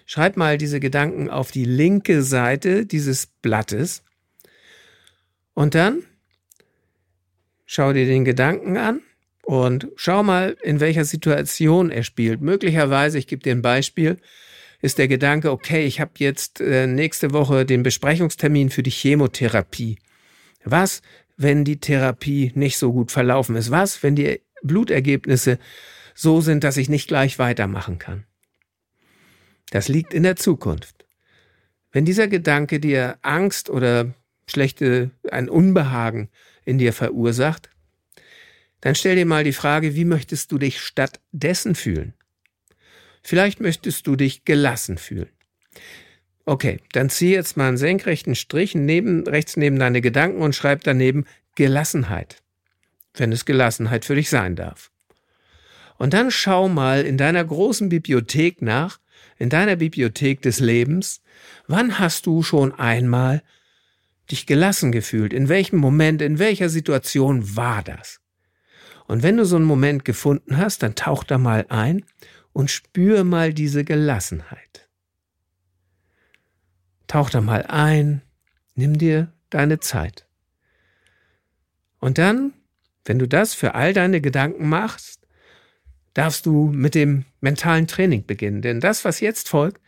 Schreib 0.07 0.37
mal 0.37 0.59
diese 0.59 0.81
Gedanken 0.81 1.29
auf 1.29 1.51
die 1.51 1.65
linke 1.65 2.23
Seite 2.23 2.87
dieses 2.87 3.27
Blattes. 3.27 4.03
Und 5.55 5.75
dann 5.75 6.03
schau 7.67 7.93
dir 7.93 8.07
den 8.07 8.25
Gedanken 8.25 8.77
an 8.79 9.03
und 9.43 9.89
schau 9.97 10.23
mal, 10.23 10.57
in 10.63 10.81
welcher 10.81 11.05
Situation 11.05 11.91
er 11.91 12.03
spielt. 12.03 12.41
Möglicherweise, 12.41 13.19
ich 13.19 13.27
gebe 13.27 13.43
dir 13.43 13.53
ein 13.53 13.63
Beispiel, 13.63 14.17
ist 14.81 14.99
der 14.99 15.09
Gedanke, 15.09 15.51
okay, 15.51 15.85
ich 15.85 16.01
habe 16.01 16.13
jetzt 16.19 16.61
äh, 16.61 16.87
nächste 16.87 17.33
Woche 17.33 17.67
den 17.67 17.83
Besprechungstermin 17.83 18.71
für 18.71 18.83
die 18.83 18.91
Chemotherapie. 18.91 19.99
Was, 20.65 21.03
wenn 21.39 21.65
die 21.65 21.81
Therapie 21.81 22.53
nicht 22.55 22.77
so 22.77 22.93
gut 22.93 23.11
verlaufen 23.11 23.57
ist? 23.57 23.71
Was, 23.71 24.03
wenn 24.03 24.17
die 24.17 24.43
Blutergebnisse 24.63 25.59
so 26.15 26.41
sind, 26.41 26.65
dass 26.65 26.77
ich 26.77 26.89
nicht 26.89 27.09
gleich 27.09 27.39
weitermachen 27.39 27.99
kann? 27.99 28.25
Das 29.71 29.89
liegt 29.89 30.13
in 30.13 30.25
der 30.25 30.37
Zukunft. 30.37 31.07
Wenn 31.93 32.05
dieser 32.05 32.29
Gedanke 32.29 32.81
dir 32.81 33.19
Angst 33.23 33.71
oder 33.71 34.15
schlechte, 34.49 35.11
ein 35.31 35.49
Unbehagen 35.49 36.29
in 36.65 36.79
dir 36.79 36.93
verursacht, 36.93 37.71
dann 38.81 38.95
stell 38.95 39.17
dir 39.17 39.27
mal 39.27 39.45
die 39.45 39.53
Frage, 39.53 39.95
wie 39.95 40.05
möchtest 40.05 40.53
du 40.53 40.59
dich 40.59 40.81
stattdessen 40.81 41.75
fühlen? 41.75 42.15
Vielleicht 43.23 43.61
möchtest 43.61 44.07
du 44.07 44.17
dich 44.17 44.45
gelassen 44.45 44.99
fühlen. 44.99 45.31
Okay, 46.49 46.81
dann 46.93 47.11
zieh 47.11 47.35
jetzt 47.35 47.59
mal 47.59 47.69
einen 47.69 47.77
senkrechten 47.77 48.35
Strich 48.35 48.75
neben, 48.75 49.27
rechts 49.27 49.59
neben 49.59 49.79
deine 49.79 50.01
Gedanken 50.01 50.41
und 50.41 50.55
schreib 50.55 50.83
daneben 50.83 51.27
Gelassenheit, 51.57 52.43
wenn 53.13 53.33
es 53.33 53.45
Gelassenheit 53.45 54.07
für 54.07 54.15
dich 54.15 54.31
sein 54.31 54.57
darf. 54.57 54.91
Und 55.99 56.15
dann 56.15 56.31
schau 56.31 56.71
mal 56.71 57.05
in 57.05 57.19
deiner 57.19 57.45
großen 57.45 57.91
Bibliothek 57.91 58.63
nach, 58.63 58.99
in 59.37 59.51
deiner 59.51 59.77
Bibliothek 59.77 60.41
des 60.41 60.59
Lebens, 60.59 61.21
wann 61.67 61.99
hast 61.99 62.25
du 62.25 62.43
schon 62.43 62.73
einmal 62.73 63.43
dich 64.31 64.47
gelassen 64.47 64.91
gefühlt? 64.91 65.35
In 65.35 65.51
welchem 65.51 65.79
Moment, 65.79 66.23
in 66.23 66.39
welcher 66.39 66.71
Situation 66.71 67.57
war 67.57 67.83
das? 67.83 68.21
Und 69.07 69.23
wenn 69.23 69.37
du 69.37 69.45
so 69.45 69.57
einen 69.57 69.67
Moment 69.67 70.07
gefunden 70.07 70.57
hast, 70.57 70.83
dann 70.83 70.95
tauch 70.95 71.25
da 71.25 71.37
mal 71.37 71.67
ein 71.69 72.07
und 72.55 72.71
spür 72.71 73.25
mal 73.25 73.53
diese 73.53 73.85
Gelassenheit. 73.85 74.88
Tauch 77.09 77.31
da 77.31 77.41
mal 77.41 77.65
ein, 77.67 78.23
nimm 78.75 78.97
dir 78.97 79.33
deine 79.51 79.81
Zeit. 79.81 80.27
Und 81.99 82.19
dann, 82.19 82.53
wenn 83.05 83.19
du 83.19 83.27
das 83.27 83.55
für 83.55 83.75
all 83.75 83.93
deine 83.93 84.21
Gedanken 84.21 84.69
machst, 84.69 85.27
darfst 86.15 86.47
du 86.47 86.71
mit 86.73 86.95
dem 86.95 87.25
mentalen 87.41 87.87
Training 87.87 88.25
beginnen. 88.27 88.63
Denn 88.63 88.81
das, 88.81 89.05
was 89.05 89.21
jetzt 89.21 89.49
folgt, 89.49 89.81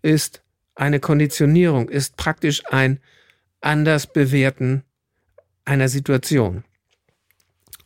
ist 0.00 0.42
eine 0.74 1.00
Konditionierung, 1.00 1.88
ist 1.88 2.16
praktisch 2.16 2.64
ein 2.66 3.00
anders 3.60 4.06
bewerten 4.12 4.82
einer 5.64 5.88
Situation. 5.88 6.64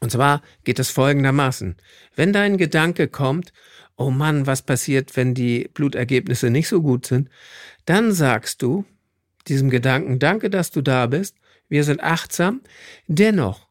Und 0.00 0.12
zwar 0.12 0.42
geht 0.64 0.78
es 0.78 0.90
folgendermaßen. 0.90 1.76
Wenn 2.14 2.32
dein 2.32 2.58
Gedanke 2.58 3.08
kommt, 3.08 3.52
oh 3.96 4.10
Mann, 4.10 4.46
was 4.46 4.62
passiert, 4.62 5.16
wenn 5.16 5.34
die 5.34 5.70
Blutergebnisse 5.72 6.50
nicht 6.50 6.68
so 6.68 6.82
gut 6.82 7.06
sind, 7.06 7.28
dann 7.84 8.12
sagst 8.12 8.62
du 8.62 8.84
diesem 9.48 9.70
Gedanken, 9.70 10.18
danke, 10.18 10.50
dass 10.50 10.70
du 10.70 10.82
da 10.82 11.06
bist, 11.06 11.36
wir 11.68 11.84
sind 11.84 12.02
achtsam, 12.02 12.60
dennoch 13.06 13.68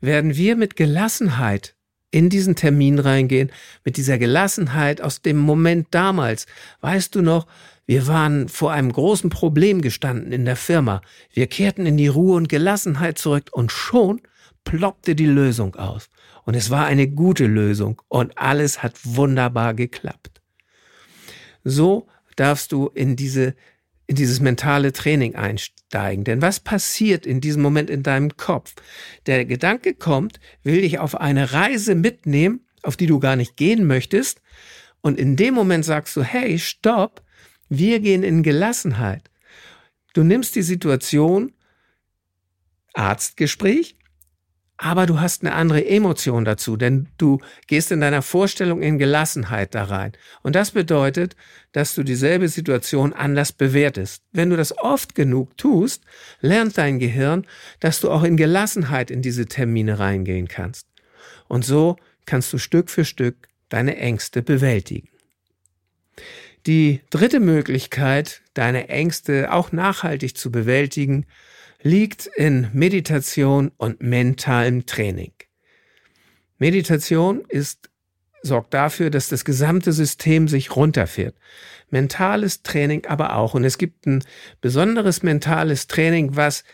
werden 0.00 0.36
wir 0.36 0.56
mit 0.56 0.76
Gelassenheit 0.76 1.74
in 2.10 2.30
diesen 2.30 2.56
Termin 2.56 2.98
reingehen, 2.98 3.50
mit 3.84 3.96
dieser 3.96 4.18
Gelassenheit 4.18 5.00
aus 5.00 5.20
dem 5.20 5.36
Moment 5.36 5.88
damals. 5.90 6.46
Weißt 6.80 7.14
du 7.14 7.22
noch, 7.22 7.46
wir 7.86 8.06
waren 8.06 8.48
vor 8.48 8.72
einem 8.72 8.92
großen 8.92 9.30
Problem 9.30 9.82
gestanden 9.82 10.32
in 10.32 10.44
der 10.44 10.56
Firma. 10.56 11.02
Wir 11.32 11.46
kehrten 11.46 11.86
in 11.86 11.96
die 11.96 12.08
Ruhe 12.08 12.36
und 12.36 12.48
Gelassenheit 12.48 13.18
zurück 13.18 13.50
und 13.52 13.72
schon 13.72 14.22
ploppte 14.64 15.14
die 15.14 15.26
Lösung 15.26 15.74
aus. 15.76 16.08
Und 16.48 16.54
es 16.54 16.70
war 16.70 16.86
eine 16.86 17.06
gute 17.06 17.44
Lösung 17.44 18.00
und 18.08 18.38
alles 18.38 18.82
hat 18.82 18.94
wunderbar 19.04 19.74
geklappt. 19.74 20.40
So 21.62 22.08
darfst 22.36 22.72
du 22.72 22.86
in 22.86 23.16
diese 23.16 23.54
in 24.06 24.16
dieses 24.16 24.40
mentale 24.40 24.94
Training 24.94 25.34
einsteigen. 25.34 26.24
Denn 26.24 26.40
was 26.40 26.60
passiert 26.60 27.26
in 27.26 27.42
diesem 27.42 27.60
Moment 27.60 27.90
in 27.90 28.02
deinem 28.02 28.34
Kopf? 28.38 28.76
Der 29.26 29.44
Gedanke 29.44 29.92
kommt, 29.92 30.40
will 30.62 30.80
dich 30.80 30.98
auf 30.98 31.20
eine 31.20 31.52
Reise 31.52 31.94
mitnehmen, 31.94 32.64
auf 32.82 32.96
die 32.96 33.04
du 33.04 33.20
gar 33.20 33.36
nicht 33.36 33.58
gehen 33.58 33.86
möchtest. 33.86 34.40
Und 35.02 35.20
in 35.20 35.36
dem 35.36 35.52
Moment 35.52 35.84
sagst 35.84 36.16
du, 36.16 36.22
hey, 36.22 36.58
stopp, 36.58 37.22
wir 37.68 38.00
gehen 38.00 38.22
in 38.22 38.42
Gelassenheit. 38.42 39.30
Du 40.14 40.24
nimmst 40.24 40.56
die 40.56 40.62
Situation, 40.62 41.52
Arztgespräch, 42.94 43.97
aber 44.78 45.06
du 45.06 45.20
hast 45.20 45.42
eine 45.42 45.54
andere 45.54 45.84
Emotion 45.84 46.44
dazu, 46.44 46.76
denn 46.76 47.08
du 47.18 47.40
gehst 47.66 47.90
in 47.90 48.00
deiner 48.00 48.22
Vorstellung 48.22 48.80
in 48.80 48.96
Gelassenheit 48.96 49.74
da 49.74 49.84
rein. 49.84 50.12
Und 50.42 50.54
das 50.54 50.70
bedeutet, 50.70 51.34
dass 51.72 51.96
du 51.96 52.04
dieselbe 52.04 52.48
Situation 52.48 53.12
anders 53.12 53.52
bewertest. 53.52 54.22
Wenn 54.32 54.50
du 54.50 54.56
das 54.56 54.78
oft 54.78 55.16
genug 55.16 55.56
tust, 55.56 56.04
lernt 56.40 56.78
dein 56.78 57.00
Gehirn, 57.00 57.44
dass 57.80 58.00
du 58.00 58.10
auch 58.10 58.22
in 58.22 58.36
Gelassenheit 58.36 59.10
in 59.10 59.20
diese 59.20 59.46
Termine 59.46 59.98
reingehen 59.98 60.46
kannst. 60.46 60.86
Und 61.48 61.64
so 61.64 61.96
kannst 62.24 62.52
du 62.52 62.58
Stück 62.58 62.88
für 62.88 63.04
Stück 63.04 63.48
deine 63.68 63.96
Ängste 63.96 64.42
bewältigen. 64.42 65.08
Die 66.66 67.00
dritte 67.10 67.40
Möglichkeit, 67.40 68.42
deine 68.54 68.88
Ängste 68.88 69.52
auch 69.52 69.72
nachhaltig 69.72 70.36
zu 70.36 70.52
bewältigen, 70.52 71.26
liegt 71.82 72.26
in 72.26 72.68
Meditation 72.72 73.70
und 73.76 74.02
mentalem 74.02 74.86
Training. 74.86 75.32
Meditation 76.58 77.44
ist, 77.48 77.88
sorgt 78.42 78.74
dafür, 78.74 79.10
dass 79.10 79.28
das 79.28 79.44
gesamte 79.44 79.92
System 79.92 80.48
sich 80.48 80.74
runterfährt. 80.74 81.36
Mentales 81.90 82.62
Training 82.62 83.06
aber 83.06 83.36
auch. 83.36 83.54
Und 83.54 83.64
es 83.64 83.78
gibt 83.78 84.06
ein 84.06 84.24
besonderes 84.60 85.22
mentales 85.22 85.86
Training, 85.86 86.36
was 86.36 86.64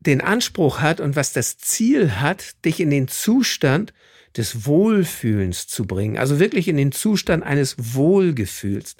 den 0.00 0.20
Anspruch 0.20 0.80
hat 0.80 1.00
und 1.00 1.16
was 1.16 1.32
das 1.32 1.58
Ziel 1.58 2.20
hat, 2.20 2.64
dich 2.64 2.80
in 2.80 2.90
den 2.90 3.08
Zustand 3.08 3.92
des 4.36 4.66
Wohlfühlens 4.66 5.66
zu 5.66 5.84
bringen. 5.84 6.18
Also 6.18 6.38
wirklich 6.38 6.68
in 6.68 6.76
den 6.76 6.92
Zustand 6.92 7.42
eines 7.42 7.76
Wohlgefühls. 7.94 8.96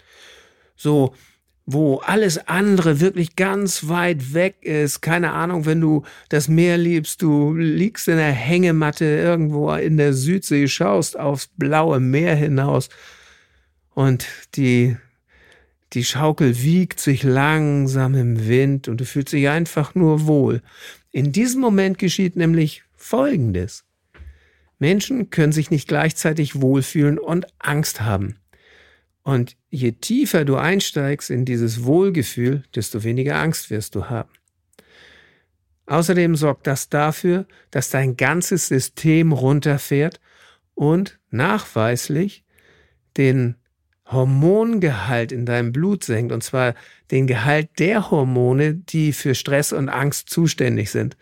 So, 0.77 1.15
wo 1.71 1.97
alles 1.97 2.49
andere 2.49 2.99
wirklich 2.99 3.37
ganz 3.37 3.89
weit 3.89 4.33
weg 4.33 4.57
ist. 4.63 5.03
Keine 5.03 5.33
Ahnung, 5.35 5.67
wenn 5.67 5.83
du 5.83 6.03
das 6.31 6.49
Meer 6.49 6.79
liebst, 6.79 7.21
du 7.21 7.53
liegst 7.53 8.09
in 8.09 8.17
der 8.17 8.33
Hängematte 8.33 9.05
irgendwo 9.05 9.71
in 9.75 9.99
der 9.99 10.15
Südsee, 10.15 10.67
schaust 10.67 11.19
aufs 11.19 11.51
blaue 11.59 12.01
Meer 12.01 12.35
hinaus 12.35 12.89
und 13.91 14.25
die, 14.55 14.97
die 15.93 16.05
Schaukel 16.05 16.63
wiegt 16.63 17.01
sich 17.01 17.23
langsam 17.23 18.15
im 18.15 18.49
Wind 18.49 18.89
und 18.89 19.03
du 19.03 19.05
fühlst 19.05 19.35
dich 19.35 19.51
einfach 19.51 19.95
nur 19.95 20.27
wohl. 20.27 20.63
In 21.13 21.33
diesem 21.33 21.61
Moment 21.61 21.99
geschieht 21.99 22.35
nämlich 22.35 22.83
Folgendes. 22.97 23.85
Menschen 24.79 25.29
können 25.29 25.53
sich 25.53 25.71
nicht 25.71 25.87
gleichzeitig 25.87 26.63
wohlfühlen 26.63 27.19
und 27.19 27.47
Angst 27.59 28.01
haben. 28.01 28.37
Und 29.23 29.58
je 29.71 29.93
tiefer 29.93 30.45
du 30.45 30.57
einsteigst 30.57 31.31
in 31.31 31.45
dieses 31.45 31.85
Wohlgefühl, 31.85 32.65
desto 32.75 33.05
weniger 33.05 33.37
Angst 33.37 33.71
wirst 33.71 33.95
du 33.95 34.07
haben. 34.07 34.31
Außerdem 35.87 36.37
sorgt 36.37 36.67
das 36.67 36.89
dafür, 36.89 37.47
dass 37.71 37.91
dein 37.91 38.17
ganzes 38.17 38.69
System 38.69 39.33
runterfährt 39.33 40.21
und 40.75 41.19
nachweislich 41.31 42.45
den 43.17 43.57
Hormongehalt 44.07 45.33
in 45.33 45.45
deinem 45.45 45.73
Blut 45.73 46.05
senkt, 46.05 46.33
und 46.33 46.43
zwar 46.43 46.75
den 47.11 47.27
Gehalt 47.27 47.79
der 47.79 48.11
Hormone, 48.11 48.75
die 48.75 49.13
für 49.13 49.35
Stress 49.35 49.73
und 49.73 49.89
Angst 49.89 50.31
zuständig 50.31 50.91
sind. 50.91 51.17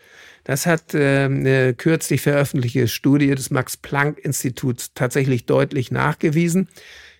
Das 0.45 0.65
hat 0.65 0.93
äh, 0.93 1.25
eine 1.25 1.73
kürzlich 1.73 2.21
veröffentlichte 2.21 2.87
Studie 2.87 3.35
des 3.35 3.51
Max-Planck-Instituts 3.51 4.93
tatsächlich 4.93 5.45
deutlich 5.45 5.91
nachgewiesen 5.91 6.69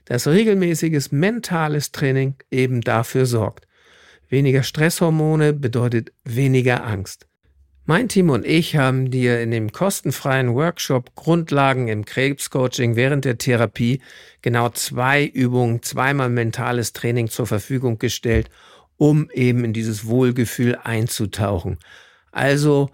dass 0.08 0.28
regelmäßiges 0.28 1.12
mentales 1.12 1.92
Training 1.92 2.36
eben 2.50 2.82
dafür 2.82 3.26
sorgt. 3.26 3.68
Weniger 4.30 4.64
Stresshormone 4.64 5.54
bedeutet 5.54 6.12
weniger 6.24 6.86
Angst. 6.86 7.28
Mein 7.86 8.10
Team 8.10 8.30
und 8.30 8.46
ich 8.46 8.76
haben 8.76 9.12
dir 9.12 9.40
in 9.40 9.52
dem 9.52 9.72
kostenfreien 9.72 10.54
Workshop 10.54 11.16
Grundlagen 11.16 11.88
im 11.88 12.04
Krebscoaching 12.04 12.98
während 12.98 13.24
der 13.24 13.38
Therapie 13.38 14.02
genau 14.42 14.68
zwei 14.70 15.26
Übungen, 15.26 15.82
zweimal 15.84 16.30
mentales 16.30 16.92
Training 16.92 17.30
zur 17.30 17.48
Verfügung 17.48 17.98
gestellt, 17.98 18.50
um 18.98 19.30
eben 19.32 19.64
in 19.64 19.72
dieses 19.72 20.06
Wohlgefühl 20.06 20.78
einzutauchen. 20.84 21.78
Also 22.34 22.90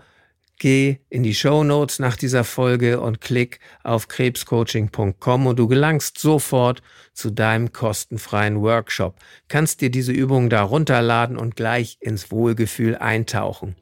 Geh 0.64 1.00
in 1.10 1.24
die 1.24 1.36
Show 1.36 1.66
Notes 1.66 2.00
nach 2.00 2.16
dieser 2.16 2.46
Folge 2.46 3.02
und 3.02 3.20
klick 3.20 3.60
auf 3.84 4.08
krebscoaching.com 4.08 5.46
und 5.46 5.60
du 5.60 5.68
gelangst 5.68 6.18
sofort 6.20 6.82
zu 7.12 7.32
deinem 7.32 7.74
kostenfreien 7.74 8.62
Workshop. 8.62 9.18
Kannst 9.50 9.82
dir 9.82 9.92
diese 9.92 10.14
Übungen 10.14 10.50
da 10.50 10.64
runterladen 10.64 11.36
und 11.36 11.58
gleich 11.58 11.98
ins 12.00 12.32
Wohlgefühl 12.32 12.96
eintauchen. 12.96 13.76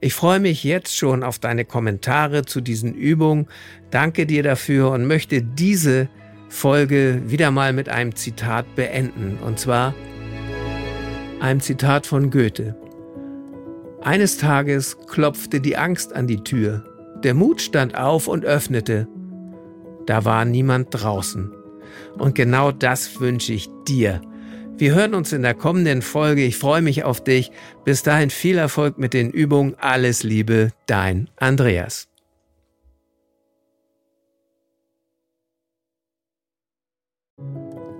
Ich 0.00 0.14
freue 0.14 0.40
mich 0.40 0.64
jetzt 0.64 0.96
schon 0.96 1.22
auf 1.22 1.38
deine 1.38 1.66
Kommentare 1.66 2.46
zu 2.46 2.62
diesen 2.62 2.94
Übungen. 2.94 3.46
Danke 3.90 4.24
dir 4.24 4.42
dafür 4.42 4.92
und 4.92 5.06
möchte 5.06 5.42
diese 5.42 6.08
Folge 6.48 7.20
wieder 7.26 7.50
mal 7.50 7.74
mit 7.74 7.90
einem 7.90 8.16
Zitat 8.16 8.76
beenden. 8.76 9.36
Und 9.44 9.58
zwar 9.58 9.94
einem 11.38 11.60
Zitat 11.60 12.06
von 12.06 12.30
Goethe. 12.30 12.81
Eines 14.04 14.36
Tages 14.36 14.98
klopfte 15.06 15.60
die 15.60 15.76
Angst 15.76 16.12
an 16.12 16.26
die 16.26 16.42
Tür. 16.42 16.84
Der 17.22 17.34
Mut 17.34 17.60
stand 17.60 17.96
auf 17.96 18.26
und 18.26 18.44
öffnete. 18.44 19.06
Da 20.06 20.24
war 20.24 20.44
niemand 20.44 20.88
draußen. 20.90 21.52
Und 22.18 22.34
genau 22.34 22.72
das 22.72 23.20
wünsche 23.20 23.52
ich 23.52 23.68
dir 23.86 24.20
Wir 24.78 24.94
hören 24.94 25.14
uns 25.14 25.32
in 25.32 25.42
der 25.42 25.54
kommenden 25.54 26.02
Folge. 26.02 26.42
Ich 26.42 26.56
freue 26.56 26.82
mich 26.82 27.04
auf 27.04 27.22
dich. 27.22 27.52
Bis 27.84 28.02
dahin 28.02 28.30
viel 28.30 28.58
Erfolg 28.58 28.98
mit 28.98 29.14
den 29.14 29.30
Übungen. 29.30 29.76
Alles 29.78 30.24
Liebe, 30.24 30.70
dein 30.86 31.30
Andreas. 31.36 32.08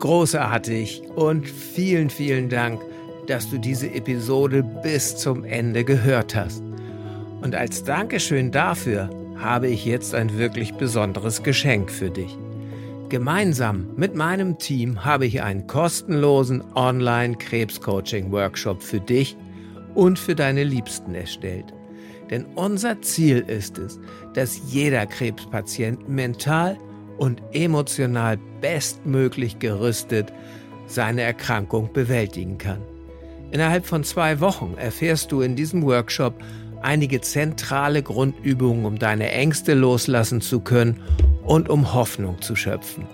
Großartig 0.01 1.03
und 1.15 1.49
vielen, 1.49 2.11
vielen 2.11 2.49
Dank, 2.49 2.81
dass 3.27 3.51
du 3.51 3.59
diese 3.59 3.93
Episode 3.93 4.63
bis 4.83 5.17
zum 5.17 5.45
Ende 5.45 5.85
gehört 5.85 6.35
hast. 6.35 6.63
Und 7.41 7.55
als 7.55 7.85
Dankeschön 7.85 8.51
dafür 8.51 9.11
habe 9.37 9.69
ich 9.69 9.85
jetzt 9.85 10.15
ein 10.15 10.39
wirklich 10.39 10.73
besonderes 10.75 11.43
Geschenk 11.43 11.91
für 11.91 12.09
dich. 12.11 12.39
Gemeinsam 13.09 13.89
mit 13.97 14.15
meinem 14.15 14.59
Team 14.59 15.05
habe 15.05 15.27
ich 15.27 15.43
einen 15.43 15.67
kostenlosen 15.67 16.63
Online-Krebs-Coaching-Workshop 16.75 18.81
für 18.83 19.01
dich 19.01 19.37
und 19.95 20.19
für 20.19 20.35
deine 20.35 20.65
Liebsten 20.65 21.15
erstellt. 21.15 21.75
Denn 22.31 22.47
unser 22.55 23.03
Ziel 23.03 23.45
ist 23.47 23.77
es, 23.77 24.01
dass 24.33 24.73
jeder 24.73 25.05
Krebspatient 25.05 26.09
mental 26.09 26.79
und 27.19 27.43
emotional 27.53 28.39
bestmöglich 28.61 29.59
gerüstet 29.59 30.33
seine 30.87 31.21
Erkrankung 31.23 31.93
bewältigen 31.93 32.57
kann. 32.57 32.81
Innerhalb 33.53 33.85
von 33.85 34.03
zwei 34.03 34.41
Wochen 34.41 34.77
erfährst 34.79 35.31
du 35.31 35.43
in 35.43 35.57
diesem 35.57 35.83
Workshop 35.83 36.35
einige 36.81 37.21
zentrale 37.21 38.03
Grundübungen, 38.03 38.87
um 38.87 38.99
deine 38.99 39.31
Ängste 39.31 39.75
loslassen 39.75 40.41
zu 40.41 40.61
können 40.61 41.03
und 41.45 41.69
um 41.69 41.93
Hoffnung 41.93 42.41
zu 42.41 42.57
schöpfen. 42.57 43.07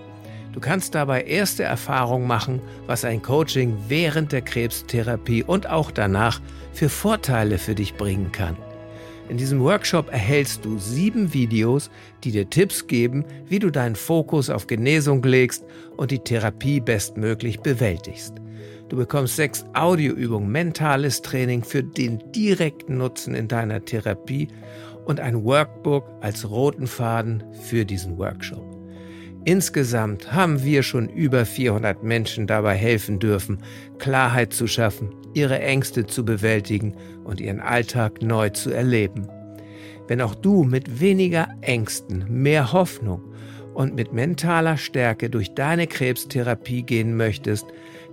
Du 0.52 0.60
kannst 0.60 0.94
dabei 0.94 1.24
erste 1.24 1.64
Erfahrungen 1.64 2.28
machen, 2.28 2.62
was 2.86 3.04
ein 3.04 3.20
Coaching 3.20 3.76
während 3.88 4.30
der 4.30 4.42
Krebstherapie 4.42 5.42
und 5.42 5.68
auch 5.68 5.90
danach 5.90 6.40
für 6.72 6.88
Vorteile 6.88 7.58
für 7.58 7.74
dich 7.74 7.94
bringen 7.94 8.30
kann. 8.30 8.56
In 9.28 9.38
diesem 9.38 9.60
Workshop 9.60 10.10
erhältst 10.10 10.64
du 10.64 10.78
sieben 10.78 11.34
Videos, 11.34 11.90
die 12.22 12.30
dir 12.30 12.48
Tipps 12.48 12.86
geben, 12.86 13.24
wie 13.48 13.58
du 13.58 13.70
deinen 13.70 13.96
Fokus 13.96 14.50
auf 14.50 14.68
Genesung 14.68 15.20
legst 15.24 15.64
und 15.96 16.12
die 16.12 16.20
Therapie 16.20 16.78
bestmöglich 16.78 17.58
bewältigst. 17.58 18.34
Du 18.88 18.96
bekommst 18.96 19.36
sechs 19.36 19.66
Audioübungen, 19.74 20.50
mentales 20.50 21.20
Training 21.20 21.62
für 21.62 21.82
den 21.82 22.22
direkten 22.32 22.96
Nutzen 22.96 23.34
in 23.34 23.46
deiner 23.46 23.84
Therapie 23.84 24.48
und 25.04 25.20
ein 25.20 25.44
Workbook 25.44 26.04
als 26.20 26.48
roten 26.48 26.86
Faden 26.86 27.44
für 27.68 27.84
diesen 27.84 28.16
Workshop. 28.16 28.64
Insgesamt 29.44 30.32
haben 30.32 30.62
wir 30.64 30.82
schon 30.82 31.08
über 31.08 31.44
400 31.44 32.02
Menschen 32.02 32.46
dabei 32.46 32.74
helfen 32.74 33.18
dürfen, 33.18 33.58
Klarheit 33.98 34.52
zu 34.52 34.66
schaffen, 34.66 35.14
ihre 35.34 35.60
Ängste 35.60 36.06
zu 36.06 36.24
bewältigen 36.24 36.94
und 37.24 37.40
ihren 37.40 37.60
Alltag 37.60 38.22
neu 38.22 38.50
zu 38.50 38.70
erleben. 38.70 39.28
Wenn 40.06 40.22
auch 40.22 40.34
du 40.34 40.64
mit 40.64 41.00
weniger 41.00 41.48
Ängsten, 41.60 42.24
mehr 42.28 42.72
Hoffnung 42.72 43.22
und 43.74 43.94
mit 43.94 44.12
mentaler 44.12 44.76
Stärke 44.76 45.30
durch 45.30 45.54
deine 45.54 45.86
Krebstherapie 45.86 46.82
gehen 46.82 47.16
möchtest, 47.16 47.66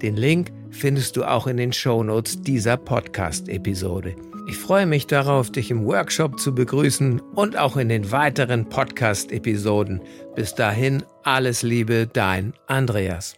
Den 0.00 0.16
Link 0.16 0.50
findest 0.70 1.16
du 1.16 1.24
auch 1.24 1.46
in 1.46 1.58
den 1.58 1.74
Shownotes 1.74 2.40
dieser 2.42 2.78
Podcast-Episode. 2.78 4.16
Ich 4.48 4.56
freue 4.56 4.86
mich 4.86 5.06
darauf, 5.06 5.52
dich 5.52 5.70
im 5.70 5.84
Workshop 5.84 6.40
zu 6.40 6.54
begrüßen 6.54 7.20
und 7.34 7.58
auch 7.58 7.76
in 7.76 7.90
den 7.90 8.10
weiteren 8.10 8.66
Podcast-Episoden. 8.68 10.00
Bis 10.34 10.54
dahin 10.54 11.02
alles 11.22 11.62
Liebe, 11.62 12.08
dein 12.10 12.54
Andreas. 12.66 13.36